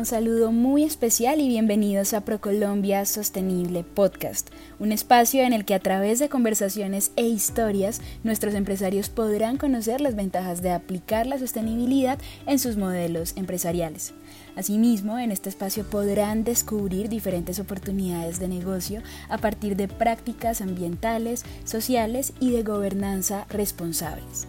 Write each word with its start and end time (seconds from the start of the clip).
un 0.00 0.06
saludo 0.06 0.50
muy 0.50 0.84
especial 0.84 1.42
y 1.42 1.48
bienvenidos 1.48 2.14
a 2.14 2.22
ProColombia 2.22 3.04
Sostenible 3.04 3.84
Podcast, 3.84 4.48
un 4.78 4.92
espacio 4.92 5.42
en 5.42 5.52
el 5.52 5.66
que 5.66 5.74
a 5.74 5.78
través 5.78 6.18
de 6.18 6.30
conversaciones 6.30 7.12
e 7.16 7.26
historias 7.26 8.00
nuestros 8.24 8.54
empresarios 8.54 9.10
podrán 9.10 9.58
conocer 9.58 10.00
las 10.00 10.16
ventajas 10.16 10.62
de 10.62 10.70
aplicar 10.70 11.26
la 11.26 11.38
sostenibilidad 11.38 12.18
en 12.46 12.58
sus 12.58 12.78
modelos 12.78 13.34
empresariales. 13.36 14.14
Asimismo, 14.56 15.18
en 15.18 15.32
este 15.32 15.50
espacio 15.50 15.84
podrán 15.84 16.44
descubrir 16.44 17.10
diferentes 17.10 17.60
oportunidades 17.60 18.40
de 18.40 18.48
negocio 18.48 19.02
a 19.28 19.36
partir 19.36 19.76
de 19.76 19.86
prácticas 19.86 20.62
ambientales, 20.62 21.44
sociales 21.64 22.32
y 22.40 22.52
de 22.52 22.62
gobernanza 22.62 23.44
responsables. 23.50 24.48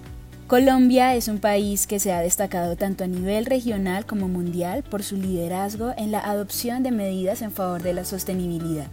Colombia 0.51 1.15
es 1.15 1.29
un 1.29 1.39
país 1.39 1.87
que 1.87 1.97
se 1.97 2.11
ha 2.11 2.19
destacado 2.19 2.75
tanto 2.75 3.05
a 3.05 3.07
nivel 3.07 3.45
regional 3.45 4.05
como 4.05 4.27
mundial 4.27 4.83
por 4.83 5.01
su 5.01 5.15
liderazgo 5.15 5.93
en 5.95 6.11
la 6.11 6.19
adopción 6.19 6.83
de 6.83 6.91
medidas 6.91 7.41
en 7.41 7.53
favor 7.53 7.81
de 7.81 7.93
la 7.93 8.03
sostenibilidad. 8.03 8.87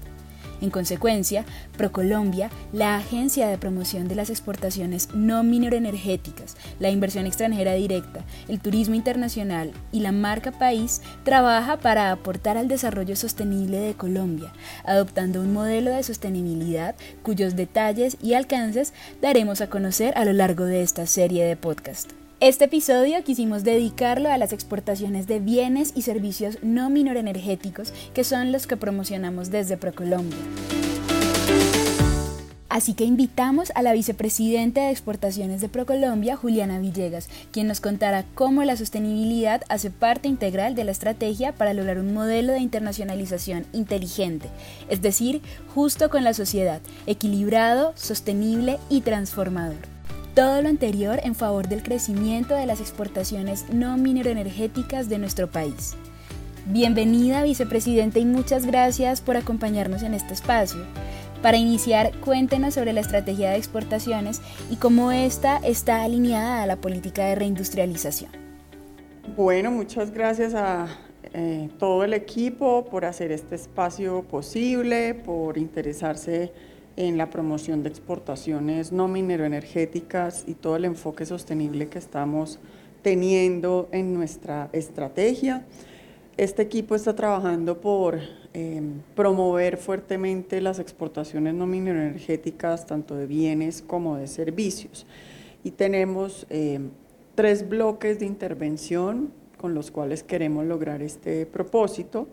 En 0.60 0.70
consecuencia, 0.70 1.44
ProColombia, 1.76 2.50
la 2.72 2.96
agencia 2.96 3.48
de 3.48 3.58
promoción 3.58 4.08
de 4.08 4.14
las 4.14 4.30
exportaciones 4.30 5.08
no 5.14 5.42
mineroenergéticas, 5.42 6.56
la 6.78 6.90
inversión 6.90 7.26
extranjera 7.26 7.74
directa, 7.74 8.24
el 8.48 8.60
turismo 8.60 8.94
internacional 8.94 9.72
y 9.92 10.00
la 10.00 10.12
marca 10.12 10.52
país, 10.52 11.02
trabaja 11.24 11.78
para 11.78 12.10
aportar 12.10 12.56
al 12.56 12.68
desarrollo 12.68 13.16
sostenible 13.16 13.78
de 13.78 13.94
Colombia, 13.94 14.52
adoptando 14.84 15.40
un 15.40 15.52
modelo 15.52 15.90
de 15.90 16.02
sostenibilidad 16.02 16.94
cuyos 17.22 17.56
detalles 17.56 18.16
y 18.22 18.34
alcances 18.34 18.92
daremos 19.20 19.60
a 19.60 19.70
conocer 19.70 20.16
a 20.16 20.24
lo 20.24 20.32
largo 20.32 20.64
de 20.64 20.82
esta 20.82 21.06
serie 21.06 21.44
de 21.44 21.56
podcast. 21.56 22.10
Este 22.41 22.66
episodio 22.66 23.24
quisimos 23.24 23.65
dedicarlo 23.65 24.30
a 24.30 24.38
las 24.38 24.52
exportaciones 24.52 25.27
de 25.27 25.41
bienes 25.41 25.92
y 25.97 26.02
servicios 26.02 26.59
no 26.62 26.88
minorenergéticos, 26.88 27.92
que 28.14 28.22
son 28.22 28.53
los 28.53 28.69
que 28.69 28.77
promocionamos 28.77 29.50
desde 29.50 29.77
ProColombia. 29.77 30.39
Así 32.69 32.95
que 32.95 33.03
invitamos 33.03 33.72
a 33.75 33.83
la 33.83 33.92
vicepresidenta 33.92 34.83
de 34.83 34.92
Exportaciones 34.92 35.61
de 35.61 35.69
ProColombia, 35.69 36.36
Juliana 36.36 36.78
Villegas, 36.78 37.28
quien 37.50 37.67
nos 37.67 37.80
contará 37.80 38.25
cómo 38.36 38.62
la 38.62 38.77
sostenibilidad 38.77 39.62
hace 39.69 39.91
parte 39.91 40.28
integral 40.28 40.77
de 40.77 40.84
la 40.84 40.92
estrategia 40.92 41.50
para 41.50 41.75
lograr 41.75 41.98
un 41.98 42.14
modelo 42.14 42.52
de 42.52 42.61
internacionalización 42.61 43.67
inteligente, 43.73 44.48
es 44.89 45.02
decir, 45.02 45.42
justo 45.75 46.08
con 46.08 46.23
la 46.23 46.34
sociedad, 46.34 46.80
equilibrado, 47.08 47.95
sostenible 47.97 48.78
y 48.89 49.00
transformador. 49.00 49.97
Todo 50.39 50.62
lo 50.62 50.69
anterior 50.69 51.19
en 51.25 51.34
favor 51.34 51.67
del 51.67 51.83
crecimiento 51.83 52.55
de 52.55 52.64
las 52.64 52.81
exportaciones 52.81 53.64
no 53.72 53.97
mineroenergéticas 53.97 55.08
de 55.08 55.19
nuestro 55.19 55.50
país. 55.50 55.97
Bienvenida, 56.67 57.42
vicepresidente, 57.42 58.20
y 58.20 58.25
muchas 58.25 58.64
gracias 58.64 59.20
por 59.20 59.36
acompañarnos 59.36 60.05
en 60.05 60.14
este 60.14 60.34
espacio. 60.34 60.78
Para 61.42 61.56
iniciar, 61.56 62.12
cuéntenos 62.20 62.75
sobre 62.75 62.92
la 62.92 63.00
estrategia 63.00 63.50
de 63.50 63.56
exportaciones 63.56 64.41
y 64.70 64.77
cómo 64.77 65.11
esta 65.11 65.56
está 65.56 66.05
alineada 66.05 66.62
a 66.62 66.67
la 66.67 66.77
política 66.77 67.25
de 67.25 67.34
reindustrialización. 67.34 68.30
Bueno, 69.36 69.73
muchas 69.73 70.12
gracias 70.12 70.55
a 70.55 70.86
eh, 71.34 71.69
todo 71.80 72.05
el 72.05 72.14
equipo 72.14 72.84
por 72.84 73.06
hacer 73.06 73.33
este 73.33 73.56
espacio 73.56 74.23
posible, 74.23 75.14
por 75.14 75.58
interesarse 75.58 76.52
en 76.98 77.16
la 77.16 77.30
promoción 77.30 77.84
de 77.84 77.91
exportaciones 77.91 78.91
no 78.91 79.06
mineroenergéticas 79.06 80.42
y 80.48 80.54
todo 80.54 80.74
el 80.74 80.84
enfoque 80.84 81.27
sostenible 81.27 81.86
que 81.86 82.00
estamos 82.00 82.58
teniendo 83.02 83.88
en 83.92 84.12
nuestra 84.12 84.68
estrategia. 84.72 85.64
Este 86.36 86.62
equipo 86.62 86.96
está 86.96 87.14
trabajando 87.14 87.80
por 87.80 88.18
em, 88.52 88.94
promover 89.14 89.77
fuertemente 89.77 90.60
las 90.60 90.80
exportaciones 90.80 91.55
no 91.55 91.68
mineroenergéticas, 91.68 92.84
tanto 92.84 93.14
de 93.14 93.27
bienes 93.27 93.80
como 93.80 94.17
de 94.17 94.27
servicios. 94.27 95.06
Y 95.62 95.70
tenemos 95.70 96.48
em, 96.50 96.90
tres 97.36 97.68
bloques 97.68 98.18
de 98.18 98.27
intervención 98.27 99.30
con 99.56 99.73
los 99.73 99.92
cuales 99.92 100.24
queremos 100.24 100.67
lograr 100.67 101.00
este 101.00 101.46
propósito. 101.46 102.27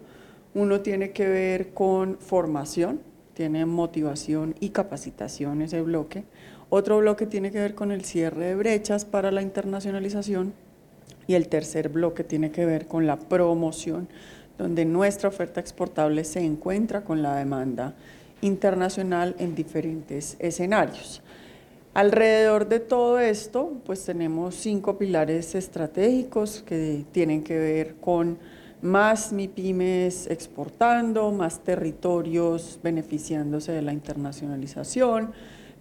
Uno 0.56 0.82
tiene 0.82 1.12
que 1.12 1.28
ver 1.28 1.70
con 1.70 2.18
formación, 2.18 3.00
tiene 3.36 3.66
motivación 3.66 4.56
y 4.60 4.70
capacitación 4.70 5.62
ese 5.62 5.82
bloque. 5.82 6.24
Otro 6.70 6.98
bloque 6.98 7.28
tiene 7.28 7.52
que 7.52 7.60
ver 7.60 7.76
con 7.76 7.92
el 7.92 8.04
cierre 8.04 8.46
de 8.46 8.56
brechas 8.56 9.06
para 9.06 9.30
la 9.32 9.44
internacionalización 9.44 10.54
y 11.28 11.36
el 11.36 11.48
tercer 11.48 11.90
bloque 11.90 12.24
tiene 12.24 12.52
que 12.52 12.66
ver 12.66 12.88
con 12.88 13.06
la 13.06 13.18
promoción, 13.18 14.08
donde 14.58 14.86
nuestra 14.86 15.30
oferta 15.30 15.60
exportable 15.60 16.24
se 16.24 16.40
encuentra 16.40 17.04
con 17.04 17.22
la 17.22 17.36
demanda 17.36 17.94
internacional 18.42 19.36
en 19.38 19.54
diferentes 19.54 20.38
escenarios. 20.40 21.22
Alrededor 21.94 22.68
de 22.68 22.80
todo 22.80 23.20
esto, 23.20 23.74
pues 23.86 24.04
tenemos 24.04 24.56
cinco 24.56 24.98
pilares 24.98 25.56
estratégicos 25.56 26.64
que 26.66 27.06
tienen 27.12 27.44
que 27.44 27.58
ver 27.58 27.96
con 27.96 28.38
más 28.86 29.34
MIPIMES 29.34 30.28
exportando, 30.28 31.32
más 31.32 31.64
territorios 31.64 32.80
beneficiándose 32.84 33.72
de 33.72 33.82
la 33.82 33.92
internacionalización. 33.92 35.32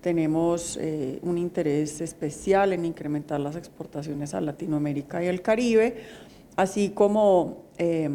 Tenemos 0.00 0.78
eh, 0.80 1.18
un 1.22 1.38
interés 1.38 2.00
especial 2.00 2.72
en 2.72 2.84
incrementar 2.84 3.40
las 3.40 3.56
exportaciones 3.56 4.34
a 4.34 4.40
Latinoamérica 4.40 5.22
y 5.22 5.26
el 5.26 5.42
Caribe, 5.42 5.96
así 6.56 6.90
como 6.90 7.64
eh, 7.78 8.08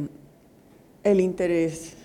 el 1.04 1.20
interés 1.20 1.96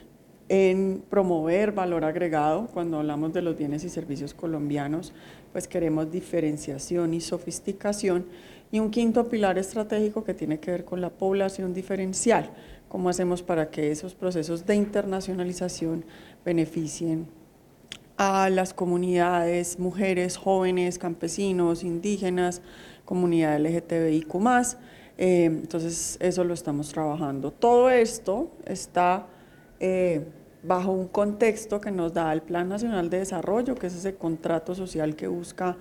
en 0.50 1.02
promover 1.08 1.72
valor 1.72 2.04
agregado. 2.04 2.66
Cuando 2.66 2.98
hablamos 2.98 3.32
de 3.32 3.40
los 3.40 3.56
bienes 3.56 3.82
y 3.84 3.88
servicios 3.88 4.34
colombianos, 4.34 5.14
pues 5.52 5.66
queremos 5.66 6.10
diferenciación 6.10 7.14
y 7.14 7.22
sofisticación. 7.22 8.26
Y 8.70 8.80
un 8.80 8.90
quinto 8.90 9.28
pilar 9.28 9.56
estratégico 9.56 10.24
que 10.24 10.34
tiene 10.34 10.58
que 10.58 10.70
ver 10.70 10.84
con 10.84 11.00
la 11.00 11.10
población 11.10 11.72
diferencial 11.72 12.50
cómo 12.94 13.08
hacemos 13.08 13.42
para 13.42 13.70
que 13.70 13.90
esos 13.90 14.14
procesos 14.14 14.66
de 14.66 14.76
internacionalización 14.76 16.04
beneficien 16.44 17.26
a 18.16 18.48
las 18.50 18.72
comunidades, 18.72 19.80
mujeres, 19.80 20.36
jóvenes, 20.36 20.96
campesinos, 20.96 21.82
indígenas, 21.82 22.62
comunidad 23.04 23.58
LGTBIQ+. 23.58 24.76
Eh, 25.18 25.46
entonces, 25.46 26.18
eso 26.20 26.44
lo 26.44 26.54
estamos 26.54 26.90
trabajando. 26.90 27.50
Todo 27.50 27.90
esto 27.90 28.52
está 28.64 29.26
eh, 29.80 30.24
bajo 30.62 30.92
un 30.92 31.08
contexto 31.08 31.80
que 31.80 31.90
nos 31.90 32.14
da 32.14 32.32
el 32.32 32.42
Plan 32.42 32.68
Nacional 32.68 33.10
de 33.10 33.18
Desarrollo, 33.18 33.74
que 33.74 33.88
es 33.88 33.96
ese 33.96 34.14
contrato 34.14 34.72
social 34.76 35.16
que 35.16 35.26
busca 35.26 35.76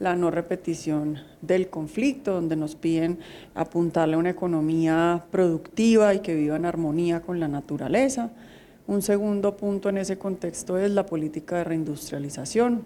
la 0.00 0.14
no 0.14 0.30
repetición 0.30 1.18
del 1.42 1.68
conflicto, 1.68 2.34
donde 2.34 2.56
nos 2.56 2.76
piden 2.76 3.18
apuntarle 3.54 4.14
a 4.14 4.18
una 4.18 4.30
economía 4.30 5.24
productiva 5.30 6.14
y 6.14 6.20
que 6.20 6.34
viva 6.34 6.56
en 6.56 6.64
armonía 6.64 7.20
con 7.20 7.40
la 7.40 7.48
naturaleza. 7.48 8.30
Un 8.86 9.02
segundo 9.02 9.56
punto 9.56 9.88
en 9.88 9.98
ese 9.98 10.18
contexto 10.18 10.78
es 10.78 10.90
la 10.90 11.04
política 11.04 11.58
de 11.58 11.64
reindustrialización, 11.64 12.84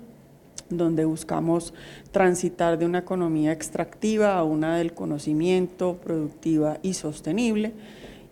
donde 0.68 1.04
buscamos 1.04 1.74
transitar 2.10 2.78
de 2.78 2.86
una 2.86 2.98
economía 2.98 3.52
extractiva 3.52 4.34
a 4.36 4.42
una 4.42 4.78
del 4.78 4.94
conocimiento, 4.94 5.98
productiva 6.02 6.78
y 6.82 6.94
sostenible. 6.94 7.72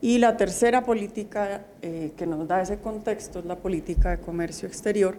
Y 0.03 0.19
la 0.19 0.37
tercera 0.37 0.83
política 0.83 1.67
eh, 1.83 2.13
que 2.17 2.27
nos 2.27 2.49
da 2.49 2.63
ese 2.63 2.79
contexto 2.79 3.41
es 3.41 3.45
la 3.45 3.57
política 3.57 4.11
de 4.11 4.19
comercio 4.19 4.67
exterior, 4.67 5.19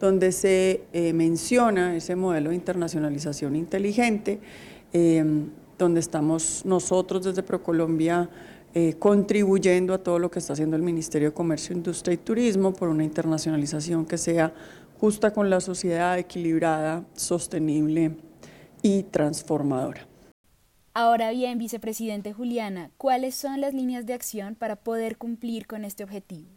donde 0.00 0.32
se 0.32 0.84
eh, 0.92 1.12
menciona 1.12 1.94
ese 1.94 2.16
modelo 2.16 2.50
de 2.50 2.56
internacionalización 2.56 3.56
inteligente, 3.56 4.40
em, 4.92 5.50
donde 5.78 6.00
estamos 6.00 6.62
nosotros 6.64 7.24
desde 7.24 7.42
ProColombia 7.42 8.30
eh, 8.74 8.94
contribuyendo 8.98 9.92
a 9.92 9.98
todo 9.98 10.18
lo 10.18 10.30
que 10.30 10.38
está 10.38 10.54
haciendo 10.54 10.76
el 10.76 10.82
Ministerio 10.82 11.28
de 11.28 11.34
Comercio, 11.34 11.76
Industria 11.76 12.14
y 12.14 12.16
Turismo 12.16 12.72
por 12.72 12.88
una 12.88 13.04
internacionalización 13.04 14.06
que 14.06 14.16
sea 14.16 14.54
justa 14.98 15.30
con 15.32 15.50
la 15.50 15.60
sociedad, 15.60 16.18
equilibrada, 16.18 17.04
sostenible 17.14 18.16
y 18.80 19.02
transformadora. 19.02 20.11
Ahora 20.94 21.30
bien, 21.30 21.56
vicepresidente 21.56 22.34
Juliana, 22.34 22.90
¿cuáles 22.98 23.34
son 23.34 23.62
las 23.62 23.72
líneas 23.72 24.04
de 24.04 24.12
acción 24.12 24.54
para 24.54 24.76
poder 24.76 25.16
cumplir 25.16 25.66
con 25.66 25.86
este 25.86 26.04
objetivo? 26.04 26.50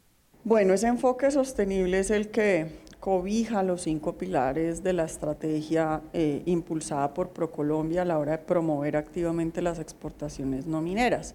Bueno, 0.43 0.73
ese 0.73 0.87
enfoque 0.87 1.31
sostenible 1.31 1.99
es 1.99 2.11
el 2.11 2.27
que 2.31 2.67
cobija 2.99 3.63
los 3.63 3.83
cinco 3.83 4.17
pilares 4.17 4.83
de 4.83 4.91
la 4.91 5.05
estrategia 5.05 6.01
eh, 6.11 6.41
impulsada 6.45 7.13
por 7.13 7.29
ProColombia 7.29 8.01
a 8.01 8.05
la 8.05 8.19
hora 8.19 8.33
de 8.33 8.37
promover 8.39 8.97
activamente 8.97 9.61
las 9.61 9.79
exportaciones 9.79 10.67
no 10.67 10.81
mineras. 10.81 11.33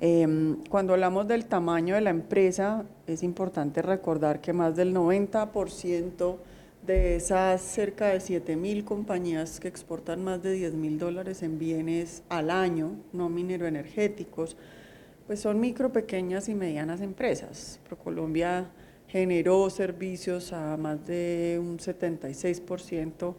Em, 0.00 0.56
cuando 0.68 0.92
hablamos 0.92 1.28
del 1.28 1.44
tamaño 1.46 1.94
de 1.94 2.00
la 2.00 2.10
empresa, 2.10 2.84
es 3.06 3.22
importante 3.22 3.80
recordar 3.80 4.40
que 4.40 4.52
más 4.52 4.74
del 4.74 4.92
90% 4.92 6.38
de 6.86 7.16
esas 7.16 7.62
cerca 7.62 8.08
de 8.08 8.20
7 8.20 8.56
mil 8.56 8.84
compañías 8.84 9.58
que 9.58 9.68
exportan 9.68 10.22
más 10.22 10.42
de 10.42 10.52
10 10.52 10.74
mil 10.74 10.98
dólares 10.98 11.42
en 11.42 11.58
bienes 11.58 12.22
al 12.28 12.50
año, 12.50 12.96
no 13.12 13.28
mineroenergéticos, 13.28 14.56
Pues 15.26 15.40
son 15.40 15.58
micro, 15.58 15.90
pequeñas 15.90 16.50
y 16.50 16.54
medianas 16.54 17.00
empresas. 17.00 17.80
ProColombia 17.88 18.70
generó 19.08 19.70
servicios 19.70 20.52
a 20.52 20.76
más 20.76 21.06
de 21.06 21.58
un 21.58 21.78
76%. 21.78 23.34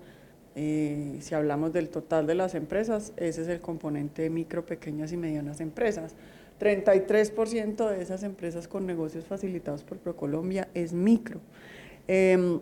Eh, 0.56 1.18
si 1.21 1.36
hablamos 1.36 1.74
del 1.74 1.89
total 1.89 2.25
de 2.25 2.33
las 2.33 2.56
empresas, 2.56 3.13
ese 3.18 3.44
es 3.44 3.48
el 3.50 3.59
componente 3.59 4.24
de 4.24 4.31
micro, 4.31 4.65
pequeñas 4.65 5.12
y 5.12 5.18
medianas 5.18 5.59
empresas. 5.62 6.15
33% 6.59 7.89
de 7.89 8.01
esas 8.01 8.24
empresas 8.24 8.68
con 8.68 8.88
negocios 8.88 9.25
facilitados 9.25 9.83
por 9.83 10.00
ProColombia 10.00 10.69
es 10.74 10.91
micro. 10.91 11.39
Em, 12.07 12.59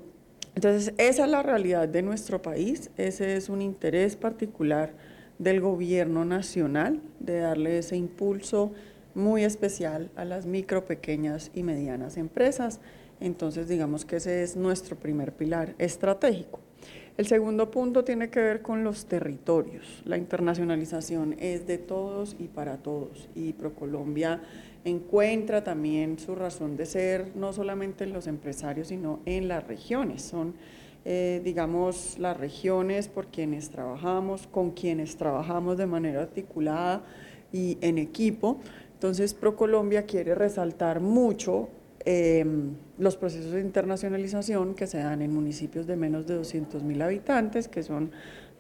entonces, 0.56 0.94
esa 0.98 1.26
es 1.26 1.32
la 1.32 1.42
realidad 1.42 1.88
de 1.88 2.02
nuestro 2.02 2.42
país, 2.42 2.92
ese 2.98 3.36
es 3.36 3.50
un 3.50 3.62
interés 3.62 4.16
particular 4.16 4.94
del 5.40 5.62
gobierno 5.62 6.26
nacional 6.26 7.02
de 7.20 7.40
darle 7.40 7.80
ese 7.80 7.98
impulso 7.98 8.72
muy 9.16 9.44
especial 9.44 10.12
a 10.16 10.26
las 10.26 10.46
micro, 10.46 10.86
pequeñas 10.86 11.52
y 11.54 11.64
medianas 11.64 12.18
empresas. 12.18 12.80
Entonces, 13.20 13.68
digamos 13.68 14.06
que 14.06 14.18
ese 14.18 14.44
es 14.44 14.56
nuestro 14.56 14.96
primer 14.96 15.34
pilar 15.34 15.76
estratégico. 15.78 16.60
El 17.16 17.28
segundo 17.28 17.70
punto 17.70 18.04
tiene 18.04 18.30
que 18.30 18.40
ver 18.40 18.62
con 18.64 18.84
los 18.84 19.06
territorios. 19.06 20.02
La 20.04 20.18
internacionalización 20.18 21.36
es 21.40 21.68
de 21.68 21.78
todos 21.78 22.36
y 22.40 22.48
para 22.48 22.78
todos. 22.78 23.30
Y 23.36 23.54
ProColombia 23.54 24.42
encuentra 24.86 25.64
también 25.64 26.20
su 26.20 26.36
razón 26.36 26.76
de 26.76 26.86
ser, 26.86 27.36
no 27.36 27.54
solamente 27.54 28.04
en 28.04 28.14
los 28.14 28.28
empresarios, 28.28 28.90
sino 28.90 29.20
en 29.26 29.48
las 29.48 29.66
regiones. 29.66 30.22
Son, 30.22 30.56
eh, 31.06 31.42
digamos, 31.44 32.18
las 32.20 32.38
regiones 32.38 33.08
por 33.08 33.28
quienes 33.28 33.70
trabajamos, 33.70 34.48
con 34.48 34.72
quienes 34.72 35.18
trabajamos 35.18 35.78
de 35.78 35.86
manera 35.86 36.22
articulada 36.22 37.04
y 37.52 37.78
en 37.82 37.98
equipo. 37.98 38.60
Entonces, 38.94 39.34
ProColombia 39.34 40.06
quiere 40.06 40.36
resaltar 40.36 41.00
mucho 41.00 41.70
Em, 42.06 42.76
los 42.98 43.16
procesos 43.16 43.52
de 43.54 43.62
internacionalización 43.62 44.76
que 44.76 44.88
se 44.88 44.98
dan 44.98 45.22
en 45.22 45.34
municipios 45.34 45.88
de 45.88 45.96
menos 45.96 46.28
de 46.28 46.36
200 46.36 46.84
mil 46.84 47.02
habitantes, 47.02 47.70
que 47.70 47.82
son 47.82 48.12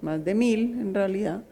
más 0.01 0.23
de 0.23 0.33
mil 0.33 0.79
en 0.79 0.93
realidad, 0.93 1.43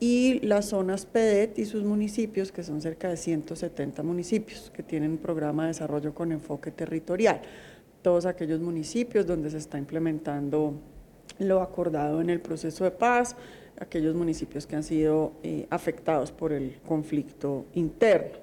y 0.00 0.40
las 0.40 0.64
zonas 0.70 1.04
PEDET 1.04 1.58
y 1.58 1.66
sus 1.66 1.84
municipios, 1.84 2.50
que 2.50 2.64
son 2.64 2.80
cerca 2.80 3.10
de 3.10 3.18
170 3.18 4.02
municipios, 4.02 4.72
que 4.74 4.82
tienen 4.82 5.12
un 5.12 5.18
programa 5.18 5.64
de 5.64 5.68
desarrollo 5.68 6.14
con 6.14 6.32
enfoque 6.32 6.70
territorial. 6.70 7.42
Todos 8.00 8.24
aquellos 8.24 8.60
municipios 8.60 9.26
donde 9.26 9.50
se 9.50 9.58
está 9.58 9.76
implementando 9.76 10.72
lo 11.38 11.60
acordado 11.60 12.22
en 12.22 12.30
el 12.30 12.40
proceso 12.40 12.84
de 12.84 12.90
paz, 12.90 13.36
aquellos 13.78 14.14
municipios 14.14 14.66
que 14.66 14.76
han 14.76 14.82
sido 14.82 15.32
eh, 15.42 15.66
afectados 15.68 16.32
por 16.32 16.52
el 16.52 16.78
conflicto 16.86 17.66
interno. 17.74 18.38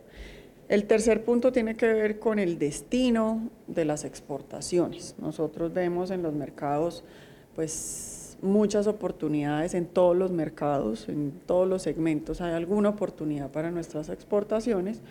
El 0.69 0.85
tercer 0.85 1.23
punto 1.23 1.51
tiene 1.51 1.75
que 1.75 1.91
ver 1.91 2.19
con 2.19 2.39
el 2.39 2.59
destino 2.59 3.49
de 3.67 3.85
las 3.85 4.03
exportaciones. 4.03 5.15
Nosotros 5.17 5.73
vemos 5.73 6.11
en 6.11 6.21
los 6.21 6.33
mercados 6.33 7.03
pues 7.55 8.16
muchas 8.41 8.87
oportunidades 8.87 9.73
en 9.73 9.85
todos 9.85 10.15
los 10.15 10.31
mercados, 10.31 11.09
en 11.09 11.31
todos 11.45 11.67
los 11.67 11.81
segmentos 11.81 12.41
hay 12.41 12.53
alguna 12.53 12.89
oportunidad 12.89 13.51
para 13.51 13.71
nuestras 13.71 14.09
exportaciones 14.09 15.01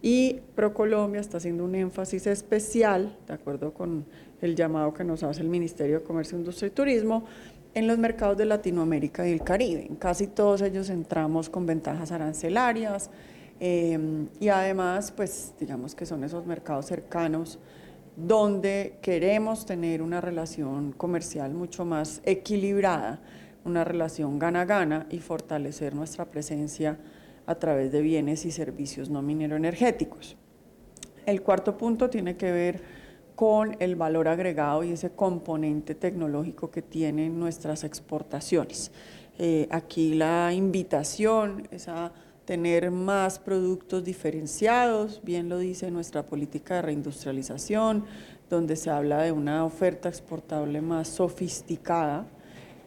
y 0.00 0.40
ProColombia 0.54 1.20
está 1.20 1.38
haciendo 1.38 1.64
un 1.64 1.74
énfasis 1.74 2.26
especial, 2.26 3.16
de 3.26 3.34
acuerdo 3.34 3.72
con 3.72 4.04
el 4.40 4.54
llamado 4.54 4.94
que 4.94 5.04
nos 5.04 5.22
hace 5.22 5.42
el 5.42 5.48
Ministerio 5.48 5.98
de 5.98 6.04
Comercio, 6.04 6.38
Industria 6.38 6.68
y 6.68 6.70
Turismo, 6.70 7.24
en 7.74 7.86
los 7.86 7.98
mercados 7.98 8.36
de 8.36 8.44
Latinoamérica 8.44 9.28
y 9.28 9.32
el 9.32 9.42
Caribe. 9.42 9.86
En 9.86 9.96
casi 9.96 10.28
todos 10.28 10.62
ellos 10.62 10.88
entramos 10.88 11.50
con 11.50 11.66
ventajas 11.66 12.12
arancelarias, 12.12 13.10
Em, 13.60 14.28
y 14.38 14.48
además, 14.48 15.10
pues 15.10 15.52
digamos 15.58 15.94
que 15.94 16.06
son 16.06 16.22
esos 16.22 16.46
mercados 16.46 16.86
cercanos 16.86 17.58
donde 18.18 18.98
queremos 19.00 19.64
tener 19.64 20.02
una 20.02 20.20
relación 20.20 20.90
comercial 20.90 21.54
mucho 21.54 21.84
más 21.84 22.20
equilibrada, 22.24 23.20
una 23.64 23.84
relación 23.84 24.40
gana-gana 24.40 25.06
y 25.08 25.20
fortalecer 25.20 25.94
nuestra 25.94 26.24
presencia 26.24 26.98
a 27.46 27.54
través 27.54 27.92
de 27.92 28.02
bienes 28.02 28.44
y 28.44 28.50
servicios 28.50 29.08
no 29.08 29.22
minero-energéticos. 29.22 30.36
El 31.26 31.42
cuarto 31.42 31.76
punto 31.78 32.10
tiene 32.10 32.36
que 32.36 32.50
ver 32.50 32.82
con 33.36 33.76
el 33.78 33.94
valor 33.94 34.26
agregado 34.26 34.82
y 34.82 34.92
ese 34.92 35.10
componente 35.10 35.94
tecnológico 35.94 36.72
que 36.72 36.82
tienen 36.82 37.38
nuestras 37.38 37.84
exportaciones. 37.84 38.90
Eh, 39.38 39.68
aquí 39.70 40.14
la 40.14 40.52
invitación, 40.52 41.68
esa 41.70 42.10
tener 42.48 42.90
más 42.90 43.38
productos 43.38 44.04
diferenciados, 44.04 45.20
bien 45.22 45.50
lo 45.50 45.58
dice 45.58 45.90
nuestra 45.90 46.22
política 46.22 46.76
de 46.76 46.80
reindustrialización, 46.80 48.06
donde 48.48 48.74
se 48.74 48.88
habla 48.88 49.20
de 49.20 49.32
una 49.32 49.66
oferta 49.66 50.08
exportable 50.08 50.80
más 50.80 51.08
sofisticada. 51.08 52.24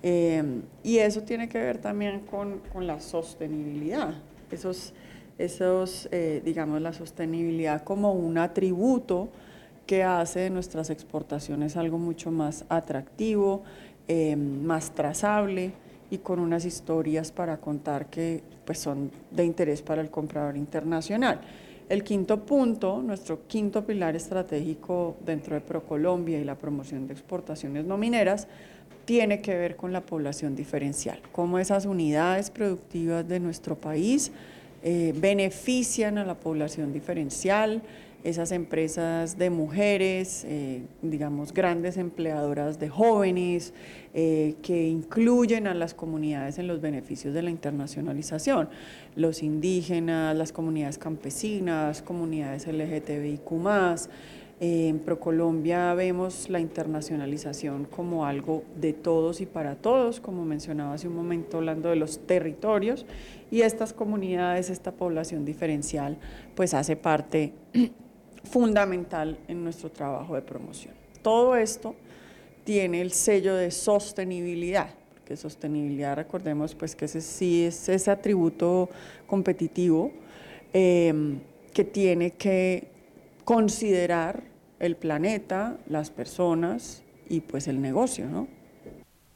Eh, 0.02 0.64
y 0.82 0.98
eso 0.98 1.22
tiene 1.22 1.48
que 1.48 1.60
ver 1.60 1.78
también 1.78 2.22
con, 2.22 2.58
con 2.74 2.88
la 2.88 3.00
sostenibilidad, 3.00 4.16
esos, 4.50 4.94
esos 5.38 6.10
eh, 6.12 6.42
digamos, 6.44 6.82
la 6.82 6.92
sostenibilidad 6.92 7.84
como 7.84 8.14
un 8.14 8.40
atributo 8.40 9.30
que 9.86 10.02
hace 10.02 10.40
de 10.40 10.50
nuestras 10.50 10.90
exportaciones 10.90 11.78
algo 11.78 12.00
mucho 12.00 12.32
más 12.32 12.66
atractivo, 12.68 13.62
eh, 14.08 14.36
más 14.36 14.96
trazable 14.96 15.74
y 16.12 16.20
con 16.20 16.40
unas 16.40 16.66
historias 16.66 17.32
para 17.32 17.58
contar 17.58 18.08
que 18.08 18.44
pues, 18.66 18.78
son 18.78 19.10
de 19.32 19.44
interés 19.44 19.82
para 19.82 20.02
el 20.02 20.12
comprador 20.12 20.58
internacional. 20.58 21.42
El 21.90 22.04
quinto 22.04 22.46
punto, 22.46 23.02
nuestro 23.02 23.48
quinto 23.48 23.86
pilar 23.86 24.16
estratégico 24.16 25.18
dentro 25.26 25.56
de 25.56 25.62
ProColombia 25.62 26.40
y 26.40 26.44
la 26.44 26.58
promoción 26.58 27.08
de 27.08 27.14
exportaciones 27.14 27.86
no 27.86 27.98
mineras, 27.98 28.48
tiene 29.06 29.42
que 29.42 29.56
ver 29.56 29.76
con 29.76 29.92
la 29.92 30.02
población 30.02 30.56
diferencial, 30.56 31.20
cómo 31.32 31.60
esas 31.60 31.86
unidades 31.86 32.50
productivas 32.50 33.28
de 33.28 33.40
nuestro 33.40 33.76
país 33.76 34.32
eh, 34.84 35.14
benefician 35.16 36.18
a 36.18 36.26
la 36.26 36.36
población 36.36 36.92
diferencial, 36.92 37.82
esas 38.24 38.52
empresas 38.52 39.38
de 39.38 39.50
mujeres, 39.50 40.46
eh, 40.48 40.84
digamos, 41.02 41.54
grandes 41.54 41.98
empleadoras 41.98 42.80
de 42.80 42.90
jóvenes, 42.90 43.74
eh, 44.14 44.56
que 44.62 44.88
incluyen 44.88 45.68
a 45.68 45.74
las 45.74 45.94
comunidades 45.94 46.60
en 46.60 46.68
los 46.68 46.82
beneficios 46.82 47.34
de 47.34 47.42
la 47.42 47.50
internacionalización, 47.50 48.70
los 49.16 49.42
indígenas, 49.42 50.36
las 50.36 50.52
comunidades 50.52 50.98
campesinas, 50.98 52.02
comunidades 52.02 52.68
LGTBIQ+. 52.68 54.10
En 54.64 55.00
ProColombia 55.00 55.92
vemos 55.96 56.48
la 56.48 56.60
internacionalización 56.60 57.86
como 57.86 58.28
algo 58.28 58.64
de 58.80 58.94
todos 58.94 59.42
y 59.42 59.48
para 59.48 59.76
todos, 59.76 60.20
como 60.20 60.46
mencionaba 60.46 60.94
hace 60.94 61.08
un 61.08 61.16
momento 61.16 61.58
hablando 61.58 61.90
de 61.90 61.96
los 61.96 62.28
territorios, 62.28 63.08
y 63.50 63.64
estas 63.64 63.92
comunidades, 63.92 64.70
esta 64.70 64.92
población 64.92 65.46
diferencial, 65.46 66.20
pues 66.54 66.76
hace 66.76 66.96
parte 66.96 67.54
fundamental 68.44 69.40
en 69.48 69.64
nuestro 69.64 69.90
trabajo 69.90 70.36
de 70.36 70.44
promoción. 70.44 70.94
Todo 71.24 71.56
esto 71.56 71.96
tiene 72.64 73.02
el 73.02 73.14
sello 73.14 73.56
de 73.56 73.72
sostenibilidad, 73.72 74.94
porque 75.16 75.38
sostenibilidad, 75.38 76.16
recordemos, 76.16 76.76
pues 76.76 76.96
que 76.96 77.06
ese 77.06 77.22
sí 77.22 77.66
es 77.66 77.90
ese 77.90 78.12
atributo 78.12 78.90
competitivo 79.26 80.12
em, 80.72 81.40
que 81.74 81.84
tiene 81.84 82.30
que 82.30 82.90
considerar 83.44 84.51
el 84.82 84.96
planeta, 84.96 85.78
las 85.88 86.10
personas 86.10 87.04
y 87.30 87.42
pues 87.42 87.68
el 87.68 87.82
negocio, 87.82 88.28
¿no? 88.28 88.48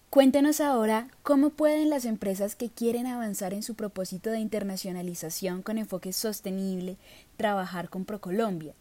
Cuéntenos 0.10 0.60
ahora 0.60 1.10
cómo 1.24 1.52
pueden 1.52 1.90
las 1.90 2.06
empresas 2.06 2.56
que 2.56 2.70
quieren 2.70 3.06
avanzar 3.06 3.54
en 3.54 3.64
su 3.64 3.76
propósito 3.76 4.32
de 4.32 4.40
internacionalización 4.40 5.62
con 5.62 5.78
enfoque 5.78 6.14
sostenible 6.14 6.98
trabajar 7.38 7.90
con 7.90 8.06
ProColombia. 8.06 8.74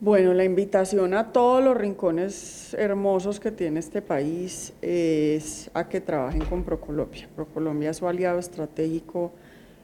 Bueno, 0.00 0.32
la 0.32 0.44
invitación 0.44 1.12
a 1.14 1.32
todos 1.32 1.62
los 1.64 1.76
rincones 1.76 2.74
hermosos 2.74 3.40
que 3.40 3.50
tiene 3.50 3.80
este 3.80 4.00
país 4.00 4.72
es 4.80 5.70
a 5.74 5.88
que 5.88 6.00
trabajen 6.00 6.44
con 6.44 6.62
ProColombia. 6.62 7.28
ProColombia 7.34 7.90
es 7.90 7.96
su 7.96 8.06
aliado 8.06 8.38
estratégico 8.38 9.32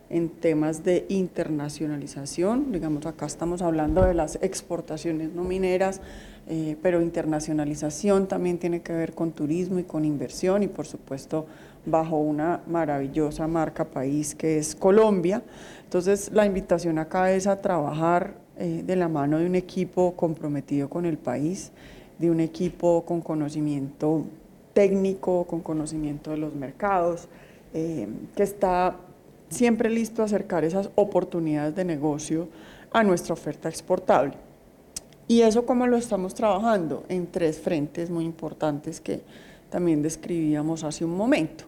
en 0.08 0.28
temas 0.28 0.84
de 0.84 1.06
internacionalización. 1.08 2.72
Digamos, 2.72 3.06
acá 3.06 3.26
estamos 3.26 3.62
hablando 3.62 4.04
de 4.04 4.14
las 4.14 4.38
exportaciones 4.42 5.32
no 5.32 5.44
mineras, 5.44 6.00
eh, 6.48 6.76
pero 6.82 7.02
internacionalización 7.02 8.28
también 8.28 8.58
tiene 8.58 8.80
que 8.80 8.92
ver 8.92 9.12
con 9.12 9.32
turismo 9.32 9.78
y 9.78 9.84
con 9.84 10.04
inversión 10.04 10.62
y 10.62 10.68
por 10.68 10.86
supuesto 10.86 11.46
bajo 11.84 12.18
una 12.18 12.60
maravillosa 12.66 13.46
marca 13.46 13.84
país 13.84 14.34
que 14.34 14.58
es 14.58 14.74
Colombia. 14.74 15.42
Entonces, 15.84 16.30
la 16.32 16.46
invitación 16.46 16.98
acá 16.98 17.32
es 17.32 17.46
a 17.46 17.60
trabajar 17.60 18.34
eh, 18.58 18.82
de 18.84 18.96
la 18.96 19.08
mano 19.08 19.38
de 19.38 19.46
un 19.46 19.54
equipo 19.54 20.14
comprometido 20.16 20.88
con 20.88 21.04
el 21.04 21.18
país, 21.18 21.72
de 22.18 22.30
un 22.30 22.40
equipo 22.40 23.04
con 23.04 23.20
conocimiento 23.20 24.24
técnico, 24.72 25.44
con 25.44 25.60
conocimiento 25.60 26.30
de 26.30 26.36
los 26.36 26.54
mercados, 26.54 27.28
eh, 27.74 28.08
que 28.34 28.42
está 28.42 28.96
siempre 29.48 29.90
listo 29.90 30.22
a 30.22 30.26
acercar 30.26 30.64
esas 30.64 30.90
oportunidades 30.94 31.74
de 31.74 31.84
negocio 31.84 32.48
a 32.92 33.02
nuestra 33.02 33.34
oferta 33.34 33.68
exportable. 33.68 34.34
¿Y 35.28 35.42
eso 35.42 35.66
cómo 35.66 35.86
lo 35.86 35.96
estamos 35.96 36.34
trabajando? 36.34 37.04
En 37.08 37.26
tres 37.26 37.58
frentes 37.58 38.10
muy 38.10 38.24
importantes 38.24 39.00
que 39.00 39.22
también 39.70 40.02
describíamos 40.02 40.84
hace 40.84 41.04
un 41.04 41.16
momento. 41.16 41.64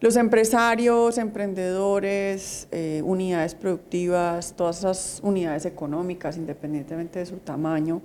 Los 0.00 0.16
empresarios, 0.16 1.16
emprendedores, 1.16 2.68
eh, 2.70 3.00
unidades 3.02 3.54
productivas, 3.54 4.52
todas 4.54 4.80
esas 4.80 5.20
unidades 5.22 5.64
económicas, 5.64 6.36
independientemente 6.36 7.18
de 7.18 7.26
su 7.26 7.38
tamaño, 7.38 8.02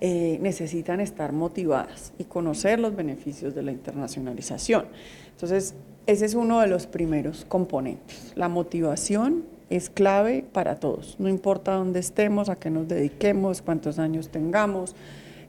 eh, 0.00 0.38
necesitan 0.40 1.00
estar 1.00 1.32
motivadas 1.32 2.12
y 2.18 2.24
conocer 2.24 2.80
los 2.80 2.94
beneficios 2.94 3.54
de 3.54 3.62
la 3.62 3.72
internacionalización. 3.72 4.86
Entonces, 5.30 5.74
ese 6.06 6.26
es 6.26 6.34
uno 6.34 6.60
de 6.60 6.66
los 6.66 6.86
primeros 6.86 7.44
componentes. 7.46 8.32
La 8.34 8.48
motivación 8.48 9.44
es 9.70 9.88
clave 9.90 10.44
para 10.52 10.76
todos, 10.76 11.16
no 11.18 11.28
importa 11.28 11.72
dónde 11.72 12.00
estemos, 12.00 12.48
a 12.48 12.56
qué 12.56 12.70
nos 12.70 12.86
dediquemos, 12.86 13.62
cuántos 13.62 13.98
años 13.98 14.28
tengamos. 14.28 14.94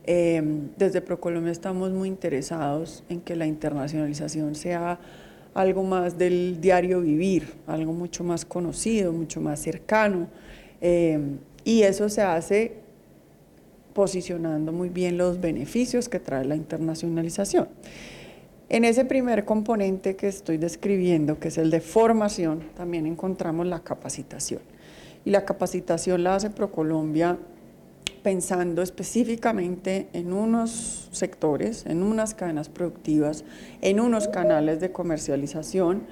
Eh, 0.08 0.42
desde 0.78 1.00
Procolombia 1.00 1.52
estamos 1.52 1.90
muy 1.90 2.08
interesados 2.08 3.02
en 3.08 3.20
que 3.20 3.34
la 3.36 3.46
internacionalización 3.46 4.54
sea 4.54 4.98
algo 5.52 5.82
más 5.82 6.16
del 6.16 6.60
diario 6.60 7.00
vivir, 7.00 7.54
algo 7.66 7.92
mucho 7.92 8.22
más 8.24 8.44
conocido, 8.44 9.12
mucho 9.12 9.40
más 9.40 9.60
cercano. 9.60 10.28
Eh, 10.80 11.18
y 11.64 11.82
eso 11.82 12.08
se 12.08 12.22
hace 12.22 12.85
posicionando 13.96 14.72
muy 14.72 14.90
bien 14.90 15.16
los 15.16 15.40
beneficios 15.40 16.10
que 16.10 16.20
trae 16.20 16.44
la 16.44 16.54
internacionalización. 16.54 17.66
En 18.68 18.84
ese 18.84 19.06
primer 19.06 19.46
componente 19.46 20.16
que 20.16 20.28
estoy 20.28 20.58
describiendo, 20.58 21.38
que 21.40 21.48
es 21.48 21.56
el 21.56 21.70
de 21.70 21.80
formación, 21.80 22.60
también 22.76 23.06
encontramos 23.06 23.66
la 23.66 23.80
capacitación. 23.80 24.60
Y 25.24 25.30
la 25.30 25.46
capacitación 25.46 26.24
la 26.24 26.34
hace 26.34 26.50
ProColombia 26.50 27.38
pensando 28.22 28.82
específicamente 28.82 30.08
en 30.12 30.34
unos 30.34 31.08
sectores, 31.12 31.86
en 31.86 32.02
unas 32.02 32.34
cadenas 32.34 32.68
productivas, 32.68 33.44
en 33.80 33.98
unos 33.98 34.28
canales 34.28 34.78
de 34.78 34.92
comercialización 34.92 36.02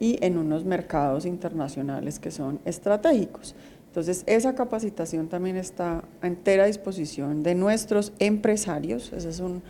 y 0.00 0.16
en 0.24 0.38
unos 0.38 0.64
mercados 0.64 1.26
internacionales 1.26 2.18
que 2.18 2.30
son 2.30 2.60
estratégicos. 2.64 3.54
Entonces, 3.94 4.24
esa 4.26 4.56
capacitación 4.56 5.28
también 5.28 5.54
está 5.54 6.02
a 6.20 6.26
entera 6.26 6.66
disposición 6.66 7.44
de 7.44 7.54
nuestros 7.54 8.12
empresarios. 8.18 9.12
Ese 9.12 9.30
es 9.30 9.38
un, 9.38 9.62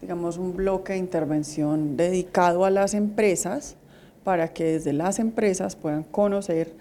digamos, 0.00 0.38
un 0.38 0.56
bloque 0.56 0.94
de 0.94 0.98
intervención 0.98 1.94
dedicado 1.94 2.64
a 2.64 2.70
las 2.70 2.94
empresas 2.94 3.76
para 4.24 4.48
que 4.54 4.64
desde 4.64 4.94
las 4.94 5.18
empresas 5.18 5.76
puedan 5.76 6.04
conocer 6.04 6.72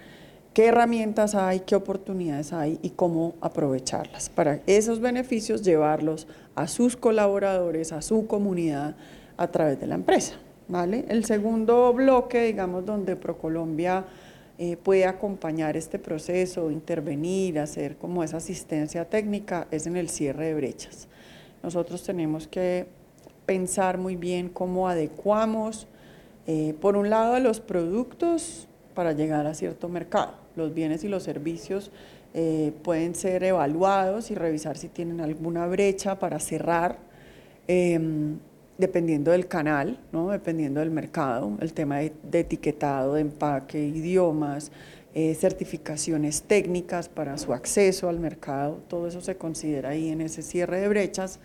qué 0.53 0.67
herramientas 0.67 1.35
hay, 1.35 1.59
qué 1.59 1.75
oportunidades 1.75 2.53
hay 2.53 2.79
y 2.81 2.91
cómo 2.91 3.33
aprovecharlas 3.41 4.29
para 4.29 4.61
esos 4.65 5.01
beneficios 5.01 5.63
llevarlos 5.63 6.29
a 6.55 6.69
sus 6.69 6.95
colaboradores, 6.95 7.91
a 7.91 8.01
su 8.01 8.25
comunidad 8.25 8.95
a 9.35 9.47
través 9.49 9.81
de 9.81 9.87
la 9.87 9.95
empresa. 9.95 10.35
¿vale? 10.69 11.03
El 11.09 11.25
segundo 11.25 11.91
bloque, 11.93 12.41
digamos, 12.43 12.85
donde 12.85 13.17
ProColombia 13.17 14.05
eh, 14.57 14.77
puede 14.77 15.05
acompañar 15.05 15.77
este 15.77 15.99
proceso, 15.99 16.71
intervenir, 16.71 17.59
hacer 17.59 17.97
como 17.97 18.23
esa 18.23 18.37
asistencia 18.37 19.05
técnica, 19.05 19.67
es 19.71 19.87
en 19.87 19.97
el 19.97 20.09
cierre 20.09 20.47
de 20.47 20.53
brechas. 20.53 21.07
Nosotros 21.63 22.03
tenemos 22.03 22.47
que 22.47 22.87
pensar 23.45 23.97
muy 23.97 24.15
bien 24.15 24.49
cómo 24.49 24.87
adecuamos, 24.87 25.87
eh, 26.47 26.75
por 26.79 26.95
un 26.95 27.09
lado, 27.09 27.39
los 27.39 27.59
productos 27.59 28.67
para 28.93 29.13
llegar 29.13 29.45
a 29.47 29.53
cierto 29.53 29.89
mercado 29.89 30.45
los 30.55 30.73
bienes 30.73 31.03
y 31.03 31.07
los 31.07 31.23
servicios 31.23 31.91
eh, 32.33 32.73
pueden 32.83 33.15
ser 33.15 33.43
evaluados 33.43 34.31
y 34.31 34.35
revisar 34.35 34.77
si 34.77 34.89
tienen 34.89 35.21
alguna 35.21 35.67
brecha 35.67 36.19
para 36.19 36.39
cerrar, 36.39 36.97
em, 37.67 38.39
dependiendo 38.77 39.31
del 39.31 39.47
canal, 39.47 39.99
¿no? 40.11 40.29
dependiendo 40.29 40.79
del 40.79 40.91
mercado, 40.91 41.57
el 41.61 41.73
tema 41.73 41.99
de, 41.99 42.39
etiquetado, 42.39 43.13
de 43.13 43.21
empaque, 43.21 43.79
idiomas, 43.79 44.71
eh, 45.13 45.33
certificaciones 45.35 46.43
técnicas 46.43 47.07
para 47.07 47.37
su 47.37 47.53
acceso 47.53 48.09
al 48.09 48.19
mercado, 48.19 48.81
todo 48.89 49.07
eso 49.07 49.21
se 49.21 49.37
considera 49.37 49.89
ahí 49.89 50.09
en 50.09 50.19
ese 50.21 50.41
cierre 50.41 50.81
de 50.81 50.89
brechas. 50.89 51.39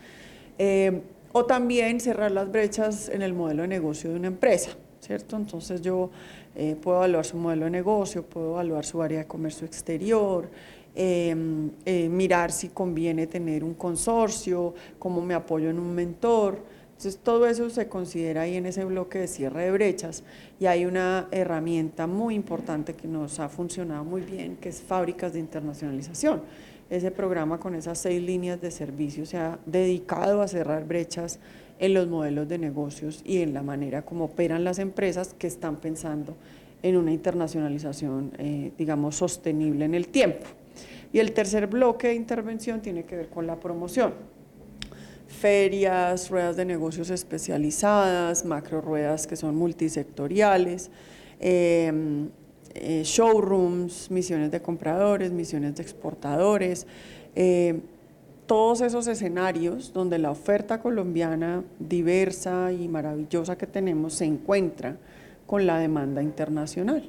Em, 0.58 1.00
o 1.32 1.46
también 1.46 2.00
cerrar 2.00 2.32
las 2.32 2.50
brechas 2.50 3.08
en 3.08 3.22
el 3.22 3.32
modelo 3.32 3.62
de 3.62 3.68
negocio 3.68 4.10
de 4.10 4.16
una 4.16 4.26
empresa, 4.26 4.72
¿cierto? 4.98 5.36
Entonces 5.36 5.80
yo 5.80 6.10
eh, 6.56 6.76
puedo 6.80 6.98
evaluar 6.98 7.24
su 7.24 7.36
modelo 7.36 7.66
de 7.66 7.70
negocio, 7.70 8.24
puedo 8.24 8.52
evaluar 8.52 8.84
su 8.84 9.00
área 9.00 9.20
de 9.20 9.26
comercio 9.26 9.66
exterior, 9.66 10.50
em, 10.94 11.70
eh, 11.84 12.08
mirar 12.08 12.50
si 12.50 12.70
conviene 12.70 13.28
tener 13.28 13.62
un 13.62 13.74
consorcio, 13.74 14.74
cómo 14.98 15.22
me 15.22 15.34
apoyo 15.34 15.70
en 15.70 15.78
un 15.78 15.94
mentor. 15.94 16.58
Entonces 17.00 17.22
todo 17.22 17.46
eso 17.46 17.70
se 17.70 17.88
considera 17.88 18.42
ahí 18.42 18.56
en 18.56 18.66
ese 18.66 18.84
bloque 18.84 19.20
de 19.20 19.26
cierre 19.26 19.64
de 19.64 19.70
brechas 19.70 20.22
y 20.58 20.66
hay 20.66 20.84
una 20.84 21.28
herramienta 21.30 22.06
muy 22.06 22.34
importante 22.34 22.92
que 22.92 23.08
nos 23.08 23.40
ha 23.40 23.48
funcionado 23.48 24.04
muy 24.04 24.20
bien, 24.20 24.56
que 24.56 24.68
es 24.68 24.82
fábricas 24.82 25.32
de 25.32 25.38
internacionalización. 25.38 26.42
Ese 26.90 27.10
programa 27.10 27.58
con 27.58 27.74
esas 27.74 27.98
seis 27.98 28.22
líneas 28.22 28.60
de 28.60 28.70
servicio 28.70 29.24
se 29.24 29.38
ha 29.38 29.58
dedicado 29.64 30.42
a 30.42 30.48
cerrar 30.48 30.86
brechas 30.86 31.38
en 31.78 31.94
los 31.94 32.06
modelos 32.06 32.46
de 32.50 32.58
negocios 32.58 33.22
y 33.24 33.38
en 33.38 33.54
la 33.54 33.62
manera 33.62 34.02
como 34.02 34.26
operan 34.26 34.62
las 34.62 34.78
empresas 34.78 35.32
que 35.32 35.46
están 35.46 35.76
pensando 35.76 36.36
en 36.82 36.98
una 36.98 37.12
internacionalización, 37.12 38.32
eh, 38.36 38.72
digamos, 38.76 39.16
sostenible 39.16 39.86
en 39.86 39.94
el 39.94 40.08
tiempo. 40.08 40.44
Y 41.14 41.20
el 41.20 41.32
tercer 41.32 41.66
bloque 41.66 42.08
de 42.08 42.14
intervención 42.16 42.82
tiene 42.82 43.04
que 43.04 43.16
ver 43.16 43.28
con 43.30 43.46
la 43.46 43.58
promoción. 43.58 44.12
Ferias, 45.30 46.28
ruedas 46.28 46.56
de 46.56 46.64
negocios 46.64 47.08
especializadas, 47.08 48.44
macro 48.44 48.80
ruedas 48.80 49.26
que 49.26 49.36
son 49.36 49.54
multisectoriales, 49.54 50.90
em, 51.38 52.28
eh, 52.74 53.02
showrooms, 53.04 54.10
misiones 54.10 54.50
de 54.50 54.60
compradores, 54.60 55.30
misiones 55.30 55.76
de 55.76 55.82
exportadores, 55.82 56.86
eh, 57.36 57.80
todos 58.46 58.80
esos 58.80 59.06
escenarios 59.06 59.92
donde 59.92 60.18
la 60.18 60.32
oferta 60.32 60.80
colombiana 60.80 61.62
diversa 61.78 62.72
y 62.72 62.88
maravillosa 62.88 63.56
que 63.56 63.68
tenemos 63.68 64.14
se 64.14 64.24
encuentra 64.24 64.96
con 65.46 65.64
la 65.64 65.78
demanda 65.78 66.22
internacional. 66.22 67.08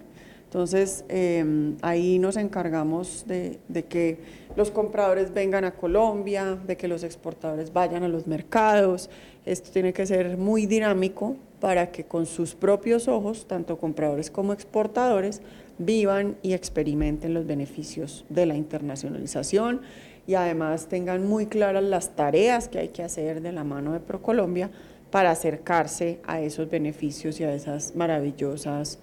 Entonces, 0.52 1.06
em, 1.08 1.78
ahí 1.82 2.20
nos 2.20 2.36
encargamos 2.36 3.24
de, 3.26 3.60
de, 3.70 3.86
que 3.86 4.18
los 4.58 4.70
compradores 4.70 5.34
vengan 5.34 5.64
a 5.64 5.72
Colombia, 5.72 6.60
de 6.68 6.76
que 6.76 6.90
los 6.90 7.04
exportadores 7.04 7.72
vayan 7.72 8.04
a 8.04 8.10
los 8.10 8.28
mercados. 8.28 9.10
Esto 9.46 9.72
tiene 9.72 9.94
que 9.94 10.06
ser 10.06 10.38
muy 10.38 10.66
dinámico 10.66 11.38
para 11.62 11.90
que 11.92 12.04
con 12.04 12.26
sus 12.26 12.54
propios 12.54 13.08
ojos, 13.08 13.48
tanto 13.48 13.78
compradores 13.78 14.30
como 14.30 14.52
exportadores, 14.52 15.42
vivan 15.78 16.36
y 16.42 16.52
experimenten 16.52 17.34
los 17.34 17.48
beneficios 17.48 18.26
de 18.28 18.46
la 18.46 18.56
internacionalización 18.56 19.80
y 20.28 20.34
además 20.34 20.88
tengan 20.88 21.26
muy 21.26 21.46
claras 21.46 21.84
las 21.84 22.18
tareas 22.18 22.68
que 22.68 22.80
hay 22.80 22.90
que 22.90 23.04
hacer 23.04 23.42
de 23.42 23.54
la 23.54 23.64
mano 23.64 23.94
de 23.94 24.02
ProColombia 24.02 24.70
para 25.12 25.32
acercarse 25.32 26.20
a 26.28 26.42
esos 26.42 26.70
beneficios 26.70 27.40
y 27.40 27.46
a 27.46 27.54
esas 27.54 27.96
maravillosas 27.96 29.00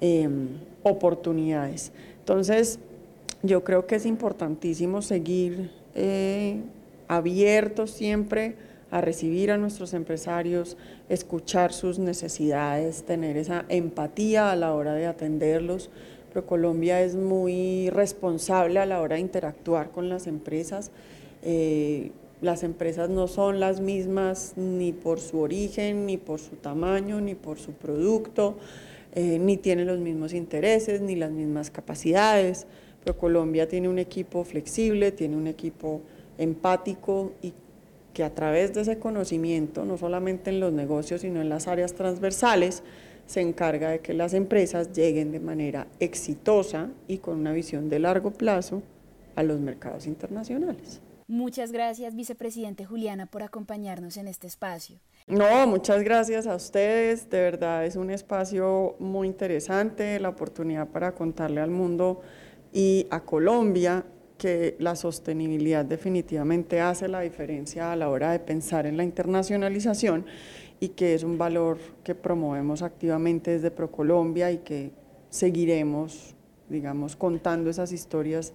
em, 0.00 0.48
oportunidades. 0.82 1.92
Entonces, 2.20 2.78
yo 3.42 3.64
creo 3.64 3.86
que 3.86 3.96
es 3.96 4.06
importantísimo 4.06 5.02
seguir 5.02 5.70
eh, 5.94 6.60
abiertos 7.08 7.90
siempre 7.90 8.54
a 8.90 9.00
recibir 9.00 9.50
a 9.50 9.56
nuestros 9.56 9.94
empresarios, 9.94 10.76
escuchar 11.08 11.72
sus 11.72 11.98
necesidades, 11.98 13.04
tener 13.04 13.36
esa 13.36 13.64
empatía 13.68 14.50
a 14.50 14.56
la 14.56 14.74
hora 14.74 14.94
de 14.94 15.06
atenderlos, 15.06 15.90
Colombia 16.46 17.02
es 17.02 17.16
muy 17.16 17.90
responsable 17.90 18.78
a 18.78 18.86
la 18.86 19.00
hora 19.00 19.16
de 19.16 19.22
interactuar 19.22 19.90
con 19.90 20.08
las 20.08 20.26
empresas. 20.26 20.90
Eh, 21.42 22.12
las 22.40 22.62
empresas 22.62 23.10
no 23.10 23.26
son 23.26 23.60
las 23.60 23.80
mismas 23.80 24.54
ni 24.56 24.92
por 24.92 25.20
su 25.20 25.40
origen, 25.40 26.06
ni 26.06 26.16
por 26.16 26.38
su 26.38 26.56
tamaño, 26.56 27.20
ni 27.20 27.34
por 27.34 27.58
su 27.58 27.72
producto, 27.72 28.56
eh, 29.14 29.38
ni 29.38 29.56
tienen 29.56 29.86
los 29.86 29.98
mismos 29.98 30.32
intereses, 30.32 31.00
ni 31.00 31.16
las 31.16 31.30
mismas 31.30 31.70
capacidades. 31.70 32.66
Pero 33.02 33.16
Colombia 33.16 33.68
tiene 33.68 33.88
un 33.88 33.98
equipo 33.98 34.44
flexible, 34.44 35.12
tiene 35.12 35.36
un 35.36 35.46
equipo 35.46 36.02
empático 36.38 37.32
y 37.42 37.52
que 38.12 38.24
a 38.24 38.34
través 38.34 38.74
de 38.74 38.82
ese 38.82 38.98
conocimiento, 38.98 39.84
no 39.84 39.96
solamente 39.96 40.50
en 40.50 40.60
los 40.60 40.72
negocios, 40.72 41.20
sino 41.22 41.40
en 41.40 41.48
las 41.48 41.68
áreas 41.68 41.94
transversales, 41.94 42.82
se 43.26 43.40
encarga 43.40 43.90
de 43.90 44.00
que 44.00 44.12
las 44.12 44.34
empresas 44.34 44.92
lleguen 44.92 45.30
de 45.30 45.38
manera 45.38 45.86
exitosa 46.00 46.90
y 47.06 47.18
con 47.18 47.38
una 47.38 47.52
visión 47.52 47.88
de 47.88 48.00
largo 48.00 48.32
plazo 48.32 48.82
a 49.36 49.42
los 49.44 49.60
mercados 49.60 50.06
internacionales. 50.06 51.00
Muchas 51.28 51.70
gracias, 51.70 52.16
vicepresidente 52.16 52.84
Juliana, 52.84 53.26
por 53.26 53.44
acompañarnos 53.44 54.16
en 54.16 54.26
este 54.26 54.48
espacio. 54.48 54.98
No, 55.30 55.64
muchas 55.68 56.02
gracias 56.02 56.48
a 56.48 56.56
ustedes. 56.56 57.30
De 57.30 57.40
verdad 57.40 57.86
es 57.86 57.94
un 57.94 58.10
espacio 58.10 58.96
muy 58.98 59.28
interesante, 59.28 60.18
la 60.18 60.30
oportunidad 60.30 60.88
para 60.88 61.14
contarle 61.14 61.60
al 61.60 61.70
mundo 61.70 62.20
y 62.72 63.06
a 63.10 63.20
Colombia 63.20 64.04
que 64.36 64.74
la 64.80 64.96
sostenibilidad 64.96 65.84
definitivamente 65.84 66.80
hace 66.80 67.06
la 67.06 67.20
diferencia 67.20 67.92
a 67.92 67.96
la 67.96 68.08
hora 68.08 68.32
de 68.32 68.40
pensar 68.40 68.86
en 68.86 68.96
la 68.96 69.04
internacionalización 69.04 70.26
y 70.80 70.88
que 70.88 71.14
es 71.14 71.22
un 71.22 71.38
valor 71.38 71.78
que 72.02 72.16
promovemos 72.16 72.82
activamente 72.82 73.52
desde 73.52 73.70
ProColombia 73.70 74.50
y 74.50 74.58
que 74.58 74.90
seguiremos, 75.28 76.34
digamos, 76.68 77.14
contando 77.14 77.70
esas 77.70 77.92
historias 77.92 78.52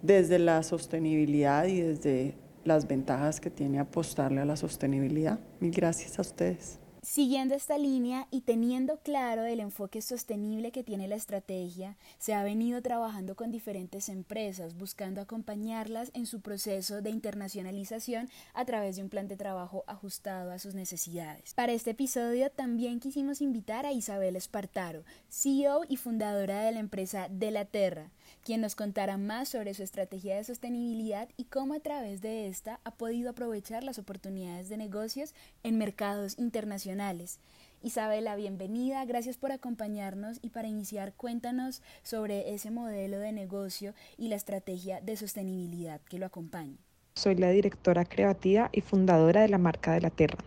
desde 0.00 0.38
la 0.38 0.62
sostenibilidad 0.62 1.66
y 1.66 1.82
desde 1.82 2.34
las 2.64 2.86
ventajas 2.86 3.40
que 3.40 3.50
tiene 3.50 3.78
apostarle 3.78 4.40
a 4.40 4.44
la 4.44 4.56
sostenibilidad. 4.56 5.38
Mil 5.60 5.72
gracias 5.72 6.18
a 6.18 6.22
ustedes. 6.22 6.78
Siguiendo 7.04 7.54
esta 7.54 7.76
línea 7.76 8.26
y 8.30 8.40
teniendo 8.40 8.96
claro 8.96 9.44
el 9.44 9.60
enfoque 9.60 10.00
sostenible 10.00 10.72
que 10.72 10.82
tiene 10.82 11.06
la 11.06 11.16
estrategia, 11.16 11.98
se 12.18 12.32
ha 12.32 12.42
venido 12.42 12.80
trabajando 12.80 13.36
con 13.36 13.50
diferentes 13.50 14.08
empresas, 14.08 14.74
buscando 14.78 15.20
acompañarlas 15.20 16.10
en 16.14 16.24
su 16.24 16.40
proceso 16.40 17.02
de 17.02 17.10
internacionalización 17.10 18.30
a 18.54 18.64
través 18.64 18.96
de 18.96 19.02
un 19.02 19.10
plan 19.10 19.28
de 19.28 19.36
trabajo 19.36 19.84
ajustado 19.86 20.50
a 20.50 20.58
sus 20.58 20.74
necesidades. 20.74 21.52
Para 21.52 21.72
este 21.72 21.90
episodio 21.90 22.50
también 22.50 23.00
quisimos 23.00 23.42
invitar 23.42 23.84
a 23.84 23.92
Isabel 23.92 24.34
Espartaro, 24.34 25.04
CEO 25.28 25.82
y 25.86 25.98
fundadora 25.98 26.62
de 26.62 26.72
la 26.72 26.80
empresa 26.80 27.28
De 27.28 27.50
la 27.50 27.66
Terra, 27.66 28.12
quien 28.44 28.60
nos 28.60 28.76
contará 28.76 29.16
más 29.16 29.48
sobre 29.48 29.74
su 29.74 29.82
estrategia 29.82 30.36
de 30.36 30.44
sostenibilidad 30.44 31.28
y 31.36 31.44
cómo 31.44 31.74
a 31.74 31.80
través 31.80 32.20
de 32.20 32.46
esta 32.46 32.78
ha 32.84 32.92
podido 32.92 33.30
aprovechar 33.30 33.82
las 33.82 33.98
oportunidades 33.98 34.68
de 34.68 34.76
negocios 34.76 35.34
en 35.62 35.78
mercados 35.78 36.38
internacionales. 36.38 37.40
Isabela, 37.82 38.36
bienvenida, 38.36 39.04
gracias 39.04 39.36
por 39.36 39.50
acompañarnos 39.50 40.38
y 40.42 40.50
para 40.50 40.68
iniciar 40.68 41.14
cuéntanos 41.14 41.82
sobre 42.02 42.54
ese 42.54 42.70
modelo 42.70 43.18
de 43.18 43.32
negocio 43.32 43.94
y 44.16 44.28
la 44.28 44.36
estrategia 44.36 45.00
de 45.00 45.16
sostenibilidad 45.16 46.00
que 46.02 46.18
lo 46.18 46.26
acompaña. 46.26 46.76
Soy 47.14 47.36
la 47.36 47.50
directora 47.50 48.04
creativa 48.04 48.68
y 48.72 48.80
fundadora 48.80 49.42
de 49.42 49.48
la 49.48 49.58
marca 49.58 49.92
De 49.92 50.00
la 50.00 50.10
Tierra. 50.10 50.38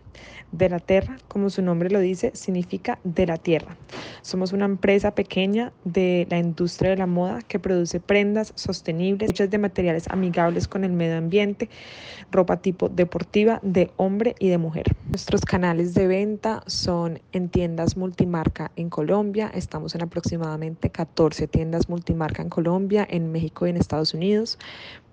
De 0.50 0.70
la 0.70 0.78
Tierra, 0.78 1.18
como 1.28 1.50
su 1.50 1.60
nombre 1.60 1.90
lo 1.90 2.00
dice, 2.00 2.30
significa 2.34 2.98
de 3.04 3.26
la 3.26 3.36
tierra. 3.36 3.76
Somos 4.22 4.54
una 4.54 4.64
empresa 4.64 5.14
pequeña 5.14 5.72
de 5.84 6.26
la 6.30 6.38
industria 6.38 6.90
de 6.90 6.96
la 6.96 7.06
moda 7.06 7.42
que 7.42 7.58
produce 7.58 8.00
prendas 8.00 8.52
sostenibles, 8.54 9.30
hechas 9.30 9.50
de 9.50 9.58
materiales 9.58 10.08
amigables 10.08 10.66
con 10.66 10.84
el 10.84 10.92
medio 10.92 11.18
ambiente, 11.18 11.68
ropa 12.32 12.56
tipo 12.56 12.88
deportiva 12.88 13.60
de 13.62 13.90
hombre 13.96 14.36
y 14.38 14.48
de 14.48 14.56
mujer. 14.56 14.96
Nuestros 15.08 15.42
canales 15.42 15.92
de 15.92 16.06
venta 16.06 16.62
son 16.66 17.20
en 17.32 17.50
tiendas 17.50 17.98
multimarca 17.98 18.70
en 18.76 18.88
Colombia. 18.88 19.50
Estamos 19.54 19.94
en 19.94 20.02
aproximadamente 20.02 20.88
14 20.88 21.46
tiendas 21.46 21.90
multimarca 21.90 22.40
en 22.40 22.48
Colombia, 22.48 23.06
en 23.08 23.30
México 23.32 23.66
y 23.66 23.70
en 23.70 23.76
Estados 23.76 24.14
Unidos 24.14 24.58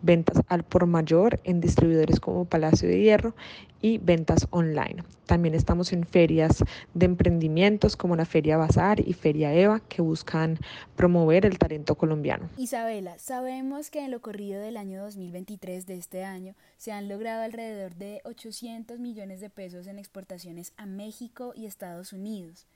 ventas 0.01 0.41
al 0.47 0.63
por 0.63 0.85
mayor 0.85 1.39
en 1.43 1.59
distribuidores 1.59 2.19
como 2.19 2.45
Palacio 2.45 2.87
de 2.87 3.01
Hierro 3.01 3.35
y 3.81 3.97
ventas 3.97 4.47
online. 4.51 4.94
También 5.25 5.55
estamos 5.55 5.91
en 5.93 6.05
ferias 6.05 6.63
de 6.93 7.05
emprendimientos 7.05 7.97
como 7.97 8.15
la 8.15 8.25
Feria 8.25 8.57
Bazar 8.57 8.99
y 8.99 9.13
Feria 9.13 9.53
Eva 9.53 9.79
que 9.79 10.01
buscan 10.01 10.59
promover 10.95 11.45
el 11.45 11.57
talento 11.57 11.95
colombiano. 11.95 12.49
Isabela, 12.57 13.17
sabemos 13.17 13.89
que 13.89 14.05
en 14.05 14.11
lo 14.11 14.21
corrido 14.21 14.61
del 14.61 14.77
año 14.77 15.01
2023 15.01 15.85
de 15.85 15.95
este 15.95 16.23
año 16.23 16.55
se 16.77 16.91
han 16.91 17.07
logrado 17.07 17.43
alrededor 17.43 17.95
de 17.95 18.21
800 18.25 18.99
millones 18.99 19.41
de 19.41 19.49
pesos 19.49 19.87
en 19.87 19.99
exportaciones 19.99 20.73
a 20.77 20.85
México 20.85 21.53
y 21.55 21.65
Estados 21.65 22.13
Unidos. 22.13 22.67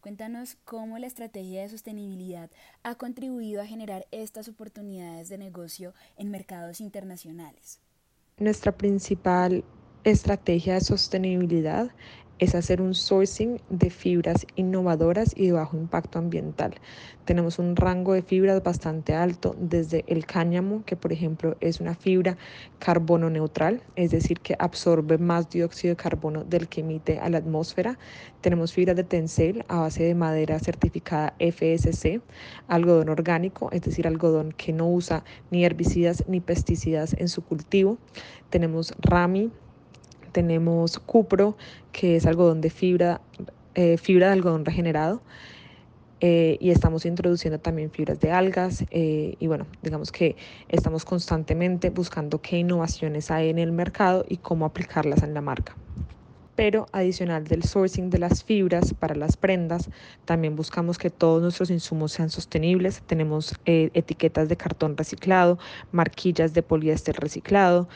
Cuéntanos 0.00 0.56
cómo 0.64 0.98
la 0.98 1.08
estrategia 1.08 1.62
de 1.62 1.68
sostenibilidad 1.68 2.50
ha 2.84 2.94
contribuido 2.94 3.60
a 3.60 3.66
generar 3.66 4.06
estas 4.12 4.48
oportunidades 4.48 5.28
de 5.28 5.38
negocio 5.38 5.92
en 6.16 6.30
mercados 6.30 6.80
internacionales. 6.80 7.80
Nuestra 8.38 8.70
principal 8.70 9.64
estrategia 10.04 10.74
de 10.74 10.80
sostenibilidad 10.80 11.90
es 12.38 12.54
hacer 12.54 12.80
un 12.80 12.94
sourcing 12.94 13.60
de 13.68 13.90
fibras 13.90 14.46
innovadoras 14.54 15.34
y 15.36 15.46
de 15.46 15.52
bajo 15.52 15.76
impacto 15.76 16.18
ambiental. 16.18 16.74
Tenemos 17.24 17.58
un 17.58 17.76
rango 17.76 18.14
de 18.14 18.22
fibras 18.22 18.62
bastante 18.62 19.14
alto, 19.14 19.54
desde 19.58 20.04
el 20.06 20.24
cáñamo, 20.24 20.84
que 20.84 20.96
por 20.96 21.12
ejemplo 21.12 21.56
es 21.60 21.80
una 21.80 21.94
fibra 21.94 22.38
carbono 22.78 23.28
neutral, 23.28 23.82
es 23.96 24.12
decir, 24.12 24.40
que 24.40 24.54
absorbe 24.58 25.18
más 25.18 25.50
dióxido 25.50 25.92
de 25.92 25.96
carbono 25.96 26.44
del 26.44 26.68
que 26.68 26.80
emite 26.80 27.18
a 27.18 27.28
la 27.28 27.38
atmósfera. 27.38 27.98
Tenemos 28.40 28.72
fibras 28.72 28.96
de 28.96 29.04
tencel 29.04 29.64
a 29.68 29.80
base 29.80 30.04
de 30.04 30.14
madera 30.14 30.58
certificada 30.60 31.34
FSC, 31.40 32.22
algodón 32.68 33.08
orgánico, 33.08 33.68
es 33.72 33.82
decir, 33.82 34.06
algodón 34.06 34.52
que 34.52 34.72
no 34.72 34.88
usa 34.88 35.24
ni 35.50 35.64
herbicidas 35.64 36.24
ni 36.28 36.40
pesticidas 36.40 37.14
en 37.18 37.28
su 37.28 37.42
cultivo. 37.42 37.98
Tenemos 38.48 38.94
rami, 39.00 39.50
tenemos 40.28 40.98
cupro, 40.98 41.56
que 41.92 42.16
es 42.16 42.26
algodón 42.26 42.60
de 42.60 42.70
fibra, 42.70 43.20
eh, 43.74 43.96
fibra 43.96 44.28
de 44.28 44.32
algodón 44.34 44.64
regenerado. 44.64 45.20
Eh, 46.20 46.58
y 46.60 46.70
estamos 46.70 47.06
introduciendo 47.06 47.60
también 47.60 47.92
fibras 47.92 48.18
de 48.18 48.32
algas 48.32 48.84
eh, 48.90 49.36
y 49.38 49.46
bueno, 49.46 49.68
digamos 49.82 50.10
que 50.10 50.34
estamos 50.68 51.04
constantemente 51.04 51.90
buscando 51.90 52.40
qué 52.40 52.58
innovaciones 52.58 53.30
hay 53.30 53.50
en 53.50 53.58
el 53.60 53.70
mercado 53.70 54.24
y 54.28 54.38
cómo 54.38 54.64
aplicarlas 54.64 55.22
en 55.22 55.32
la 55.32 55.42
marca. 55.42 55.76
Pero 56.56 56.86
adicional 56.90 57.44
del 57.44 57.62
sourcing 57.62 58.10
de 58.10 58.18
las 58.18 58.42
fibras 58.42 58.94
para 58.94 59.14
las 59.14 59.36
prendas, 59.36 59.90
también 60.24 60.56
buscamos 60.56 60.98
que 60.98 61.08
todos 61.08 61.40
nuestros 61.40 61.70
insumos 61.70 62.10
sean 62.10 62.30
sostenibles. 62.30 63.00
Tenemos 63.02 63.54
etiquetas 63.64 64.48
de 64.48 64.56
cartón 64.56 64.96
reciclado, 64.96 65.60
marquillas 65.92 66.54
de 66.54 66.64
poliéster 66.64 67.14
reciclado, 67.14 67.88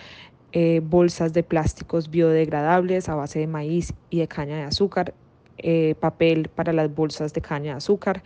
eh, 0.53 0.81
bolsas 0.85 1.33
de 1.33 1.43
plásticos 1.43 2.11
biodegradables 2.11 3.09
a 3.09 3.15
base 3.15 3.39
de 3.39 3.47
maíz 3.47 3.95
y 4.11 4.19
de 4.19 4.29
caña 4.29 4.57
de 4.57 4.65
azúcar, 4.65 5.15
eh, 5.59 5.95
papel 6.01 6.49
para 6.49 6.73
las 6.73 6.95
bolsas 6.95 7.33
de 7.33 7.41
caña 7.41 7.73
de 7.73 7.79
azúcar. 7.79 8.23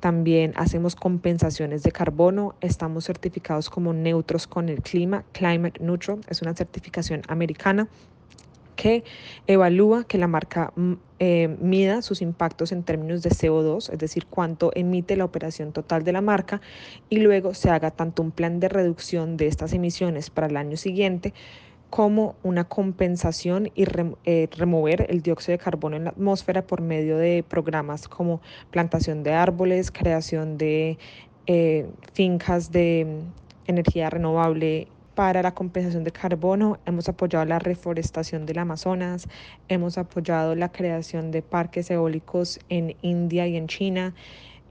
También 0.00 0.52
hacemos 0.56 0.94
compensaciones 0.94 1.82
de 1.82 1.90
carbono. 1.90 2.54
Estamos 2.60 3.06
certificados 3.06 3.70
como 3.70 3.94
neutros 3.94 4.46
con 4.46 4.68
el 4.68 4.82
clima. 4.82 5.24
Climate 5.32 5.82
Neutral 5.82 6.20
es 6.28 6.42
una 6.42 6.54
certificación 6.54 7.22
americana 7.28 7.88
que 8.76 9.02
evalúa 9.46 10.04
que 10.04 10.18
la 10.18 10.28
marca 10.28 10.72
mm, 10.76 10.92
eh, 11.18 11.56
mida 11.60 12.02
sus 12.02 12.22
impactos 12.22 12.72
en 12.72 12.82
términos 12.82 13.22
de 13.22 13.30
CO2, 13.30 13.90
es 13.92 13.98
decir, 13.98 14.26
cuánto 14.26 14.70
emite 14.74 15.16
la 15.16 15.24
operación 15.24 15.72
total 15.72 16.04
de 16.04 16.12
la 16.12 16.20
marca, 16.20 16.60
y 17.08 17.18
luego 17.18 17.54
se 17.54 17.70
haga 17.70 17.90
tanto 17.90 18.22
un 18.22 18.30
plan 18.30 18.60
de 18.60 18.68
reducción 18.68 19.36
de 19.36 19.48
estas 19.48 19.72
emisiones 19.72 20.30
para 20.30 20.46
el 20.46 20.56
año 20.56 20.76
siguiente 20.76 21.34
como 21.90 22.34
una 22.42 22.64
compensación 22.64 23.70
y 23.74 23.84
eh, 24.24 24.48
remover 24.56 25.06
el 25.08 25.22
dióxido 25.22 25.52
de 25.56 25.64
carbono 25.64 25.96
en 25.96 26.04
la 26.04 26.10
atmósfera 26.10 26.66
por 26.66 26.80
medio 26.82 27.16
de 27.16 27.44
programas 27.48 28.08
como 28.08 28.40
plantación 28.70 29.22
de 29.22 29.32
árboles, 29.32 29.90
creación 29.90 30.58
de 30.58 30.98
eh, 31.46 31.88
fincas 32.12 32.72
de 32.72 33.06
mm, 33.06 33.70
energía 33.70 34.10
renovable 34.10 34.88
para 35.16 35.42
la 35.42 35.54
compensación 35.54 36.04
de 36.04 36.12
carbono, 36.12 36.78
hemos 36.84 37.08
apoyado 37.08 37.46
la 37.46 37.58
reforestación 37.58 38.44
del 38.44 38.58
Amazonas, 38.58 39.26
hemos 39.66 39.96
apoyado 39.96 40.54
la 40.54 40.70
creación 40.70 41.30
de 41.30 41.40
parques 41.40 41.90
eólicos 41.90 42.60
en 42.68 42.94
India 43.00 43.46
y 43.46 43.56
en 43.56 43.66
China, 43.66 44.14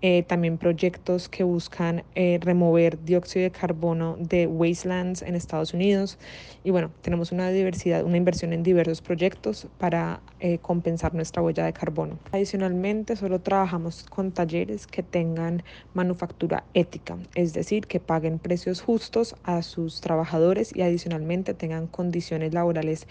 eh, 0.07 0.21
también 0.21 0.59
proyectos 0.59 1.27
que 1.29 1.43
buscan 1.43 2.03
eh, 2.13 2.37
remover 2.39 3.03
dióxido 3.03 3.41
de 3.41 3.49
carbono 3.49 4.15
de 4.19 4.45
wastelands 4.45 5.23
en 5.23 5.33
Estados 5.33 5.73
Unidos. 5.73 6.19
Y 6.63 6.69
bueno, 6.69 6.91
tenemos 7.01 7.31
una 7.31 7.49
diversidad, 7.49 8.03
una 8.03 8.15
inversión 8.15 8.53
en 8.53 8.61
diversos 8.61 9.01
proyectos 9.01 9.65
para 9.79 10.21
eh, 10.39 10.59
compensar 10.59 11.15
nuestra 11.15 11.41
huella 11.41 11.65
de 11.65 11.73
carbono. 11.73 12.19
Adicionalmente, 12.31 13.15
solo 13.15 13.41
trabajamos 13.41 14.03
con 14.03 14.31
talleres 14.31 14.85
que 14.85 15.01
tengan 15.01 15.63
manufactura 15.95 16.65
ética, 16.75 17.17
es 17.33 17.53
decir, 17.53 17.87
que 17.87 17.99
paguen 17.99 18.37
precios 18.37 18.81
justos 18.81 19.35
a 19.43 19.63
sus 19.63 20.01
trabajadores 20.01 20.71
y 20.75 20.83
adicionalmente 20.83 21.55
tengan 21.55 21.87
condiciones 21.87 22.53
laborales 22.53 23.07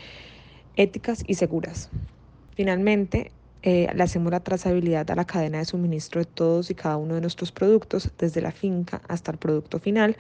éticas 0.76 1.24
y 1.26 1.34
seguras. 1.34 1.90
Finalmente, 2.54 3.32
eh, 3.66 3.88
le 3.94 4.02
hacemos 4.02 4.30
la 4.30 4.40
trazabilidad 4.40 5.10
a 5.10 5.14
la 5.14 5.24
cadena 5.24 5.56
de 5.56 5.64
suministro 5.64 6.20
de 6.20 6.26
todos 6.26 6.70
y 6.70 6.74
cada 6.74 6.98
uno 6.98 7.14
de 7.14 7.22
nuestros 7.22 7.50
productos, 7.50 8.10
desde 8.18 8.42
la 8.42 8.52
finca 8.52 9.00
hasta 9.08 9.32
el 9.32 9.38
producto 9.38 9.78
final. 9.78 10.18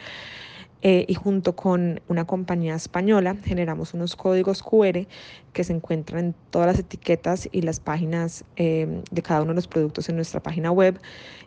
Eh, 0.80 1.04
y 1.08 1.14
junto 1.14 1.54
con 1.56 2.00
una 2.08 2.26
compañía 2.26 2.74
española 2.74 3.36
generamos 3.42 3.94
unos 3.94 4.16
códigos 4.16 4.62
QR 4.62 5.06
que 5.54 5.64
se 5.64 5.72
encuentran 5.72 6.26
en 6.26 6.34
todas 6.50 6.66
las 6.66 6.78
etiquetas 6.78 7.48
y 7.52 7.62
las 7.62 7.80
páginas 7.80 8.44
eh, 8.56 9.02
de 9.10 9.22
cada 9.22 9.40
uno 9.40 9.52
de 9.52 9.56
los 9.56 9.68
productos 9.68 10.10
en 10.10 10.16
nuestra 10.16 10.42
página 10.42 10.70
web, 10.70 10.98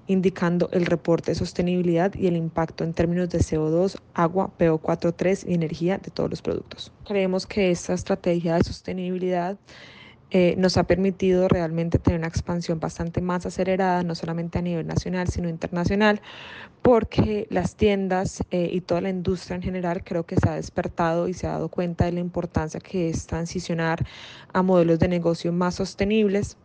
indicando 0.07 0.69
el 0.71 0.87
reporte 0.87 1.31
de 1.31 1.35
sostenibilidad 1.35 2.13
y 2.15 2.27
el 2.27 2.35
impacto 2.35 2.83
en 2.83 2.93
términos 2.93 3.29
de 3.29 3.39
CO2, 3.39 3.99
agua, 4.15 4.51
PO4.3 4.57 5.45
y 5.47 5.53
energía 5.53 5.97
de 5.99 6.11
todos 6.11 6.29
los 6.29 6.41
productos. 6.43 6.91
Creemos 7.05 7.45
que 7.47 7.69
esta 7.71 7.93
estrategia 7.93 8.55
de 8.55 8.63
sostenibilidad 8.63 9.57
eh, 10.29 10.55
nos 10.57 10.75
ha 10.75 10.83
permitido 10.83 11.47
realmente 11.47 11.99
tener 11.99 12.19
una 12.19 12.27
expansión 12.27 12.79
bastante 12.79 13.21
más 13.21 13.45
acelerada, 13.45 14.03
no 14.03 14.13
solamente 14.13 14.59
a 14.59 14.61
nivel 14.61 14.85
nacional, 14.85 15.29
sino 15.29 15.47
internacional, 15.47 16.21
porque 16.81 17.47
las 17.49 17.75
tiendas 17.75 18.43
eh, 18.51 18.69
y 18.71 18.81
toda 18.81 19.01
la 19.01 19.09
industria 19.09 19.55
en 19.55 19.61
general 19.61 20.03
creo 20.03 20.25
que 20.25 20.35
se 20.35 20.49
ha 20.49 20.55
despertado 20.55 21.27
y 21.27 21.33
se 21.33 21.47
ha 21.47 21.51
dado 21.51 21.69
cuenta 21.69 22.05
de 22.05 22.11
la 22.11 22.19
importancia 22.19 22.79
que 22.79 23.09
es 23.09 23.25
transicionar 23.25 24.05
a 24.51 24.61
modelos 24.61 24.99
de 24.99 25.07
negocio 25.07 25.53
más 25.53 25.75
sostenibles. 25.75 26.57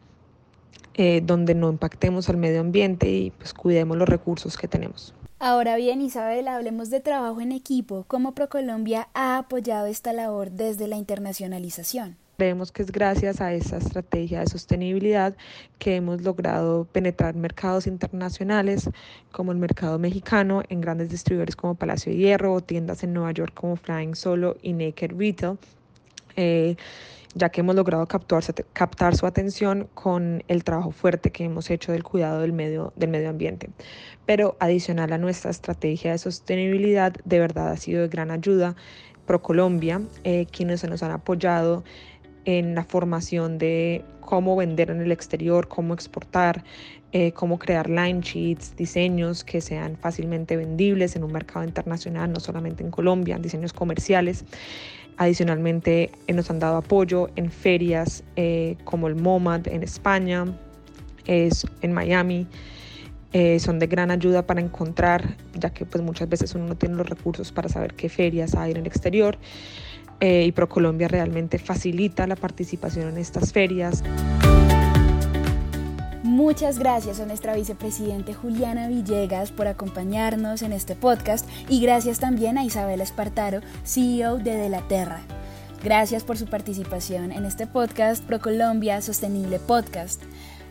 Eh, 0.94 1.22
donde 1.24 1.54
no 1.54 1.70
impactemos 1.70 2.28
al 2.28 2.36
medio 2.36 2.60
ambiente 2.60 3.10
y 3.10 3.30
pues 3.30 3.54
cuidemos 3.54 3.96
los 3.96 4.06
recursos 4.06 4.58
que 4.58 4.68
tenemos. 4.68 5.14
Ahora 5.38 5.76
bien, 5.76 6.02
Isabel, 6.02 6.46
hablemos 6.48 6.90
de 6.90 7.00
trabajo 7.00 7.40
en 7.40 7.50
equipo. 7.50 8.04
¿Cómo 8.08 8.32
ProColombia 8.32 9.08
ha 9.14 9.38
apoyado 9.38 9.86
esta 9.86 10.12
labor 10.12 10.50
desde 10.50 10.88
la 10.88 10.96
internacionalización? 10.96 12.18
Creemos 12.42 12.72
que 12.72 12.82
es 12.82 12.90
gracias 12.90 13.40
a 13.40 13.54
esa 13.54 13.76
estrategia 13.76 14.40
de 14.40 14.48
sostenibilidad 14.48 15.36
que 15.78 15.94
hemos 15.94 16.22
logrado 16.22 16.86
penetrar 16.86 17.36
mercados 17.36 17.86
internacionales 17.86 18.90
como 19.30 19.52
el 19.52 19.58
mercado 19.58 19.96
mexicano 20.00 20.64
en 20.68 20.80
grandes 20.80 21.08
distribuidores 21.08 21.54
como 21.54 21.76
Palacio 21.76 22.10
de 22.10 22.18
Hierro 22.18 22.54
o 22.54 22.60
tiendas 22.60 23.04
en 23.04 23.12
Nueva 23.12 23.30
York 23.30 23.54
como 23.54 23.76
Flying 23.76 24.16
Solo 24.16 24.56
y 24.60 24.72
Naked 24.72 25.12
Retail. 25.16 25.56
Eh, 26.34 26.74
ya 27.36 27.48
que 27.50 27.60
hemos 27.60 27.76
logrado 27.76 28.08
captar, 28.08 28.42
captar 28.72 29.14
su 29.14 29.24
atención 29.26 29.88
con 29.94 30.42
el 30.48 30.64
trabajo 30.64 30.90
fuerte 30.90 31.30
que 31.30 31.44
hemos 31.44 31.70
hecho 31.70 31.92
del 31.92 32.02
cuidado 32.02 32.40
del 32.40 32.52
medio, 32.52 32.92
del 32.96 33.10
medio 33.10 33.30
ambiente. 33.30 33.70
Pero 34.26 34.56
adicional 34.58 35.12
a 35.12 35.18
nuestra 35.18 35.52
estrategia 35.52 36.10
de 36.10 36.18
sostenibilidad, 36.18 37.12
de 37.24 37.38
verdad 37.38 37.68
ha 37.68 37.76
sido 37.76 38.02
de 38.02 38.08
gran 38.08 38.32
ayuda 38.32 38.74
ProColombia, 39.26 40.02
eh, 40.24 40.46
quienes 40.50 40.80
se 40.80 40.88
nos 40.88 41.04
han 41.04 41.12
apoyado 41.12 41.84
en 42.44 42.74
la 42.74 42.84
formación 42.84 43.58
de 43.58 44.04
cómo 44.20 44.56
vender 44.56 44.90
en 44.90 45.00
el 45.00 45.12
exterior, 45.12 45.68
cómo 45.68 45.94
exportar, 45.94 46.64
eh, 47.12 47.32
cómo 47.32 47.58
crear 47.58 47.90
line 47.90 48.20
sheets, 48.20 48.74
diseños 48.76 49.44
que 49.44 49.60
sean 49.60 49.96
fácilmente 49.96 50.56
vendibles 50.56 51.14
en 51.16 51.24
un 51.24 51.32
mercado 51.32 51.64
internacional, 51.64 52.32
no 52.32 52.40
solamente 52.40 52.82
en 52.82 52.90
Colombia, 52.90 53.38
diseños 53.38 53.72
comerciales. 53.72 54.44
Adicionalmente 55.18 56.10
eh, 56.26 56.32
nos 56.32 56.50
han 56.50 56.58
dado 56.58 56.78
apoyo 56.78 57.28
en 57.36 57.50
ferias 57.50 58.24
eh, 58.36 58.76
como 58.84 59.08
el 59.08 59.14
MoMAD 59.16 59.68
en 59.68 59.82
España, 59.82 60.46
es 61.26 61.66
en 61.82 61.92
Miami. 61.92 62.46
son 63.58 63.78
de 63.78 63.86
gran 63.86 64.10
ayuda 64.10 64.46
para 64.46 64.60
encontrar, 64.60 65.36
ya 65.54 65.70
que 65.70 65.84
pues 65.84 66.02
muchas 66.02 66.28
veces 66.28 66.54
uno 66.54 66.66
no 66.66 66.74
tiene 66.74 66.96
los 66.96 67.08
recursos 67.08 67.52
para 67.52 67.68
saber 67.68 67.94
qué 67.94 68.08
ferias 68.08 68.54
hay 68.54 68.72
en 68.72 68.78
el 68.78 68.86
exterior 68.86 69.38
eh, 70.24 70.44
y 70.46 70.52
ProColombia 70.52 71.08
realmente 71.08 71.58
facilita 71.58 72.28
la 72.28 72.36
participación 72.36 73.08
en 73.08 73.18
estas 73.18 73.52
ferias. 73.52 74.04
Muchas 76.22 76.78
gracias 76.78 77.18
a 77.18 77.26
nuestra 77.26 77.56
vicepresidente 77.56 78.32
Juliana 78.32 78.86
Villegas 78.86 79.50
por 79.50 79.66
acompañarnos 79.66 80.62
en 80.62 80.72
este 80.72 80.94
podcast 80.94 81.48
y 81.68 81.80
gracias 81.80 82.20
también 82.20 82.56
a 82.56 82.62
Isabela 82.62 83.02
Espartaro, 83.02 83.62
CEO 83.84 84.38
de 84.38 84.54
De 84.54 84.68
la 84.68 84.86
Terra. 84.86 85.22
Gracias 85.82 86.22
por 86.22 86.38
su 86.38 86.46
participación 86.46 87.32
en 87.32 87.44
este 87.44 87.66
podcast 87.66 88.22
ProColombia 88.24 89.02
Sostenible 89.02 89.58
Podcast. 89.58 90.22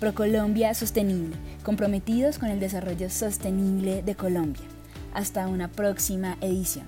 Procolombia 0.01 0.73
Sostenible, 0.73 1.37
comprometidos 1.63 2.39
con 2.39 2.49
el 2.49 2.59
desarrollo 2.59 3.11
sostenible 3.11 4.03
de 4.03 4.15
Colombia. 4.15 4.65
Hasta 5.13 5.47
una 5.47 5.69
próxima 5.69 6.39
edición. 6.41 6.87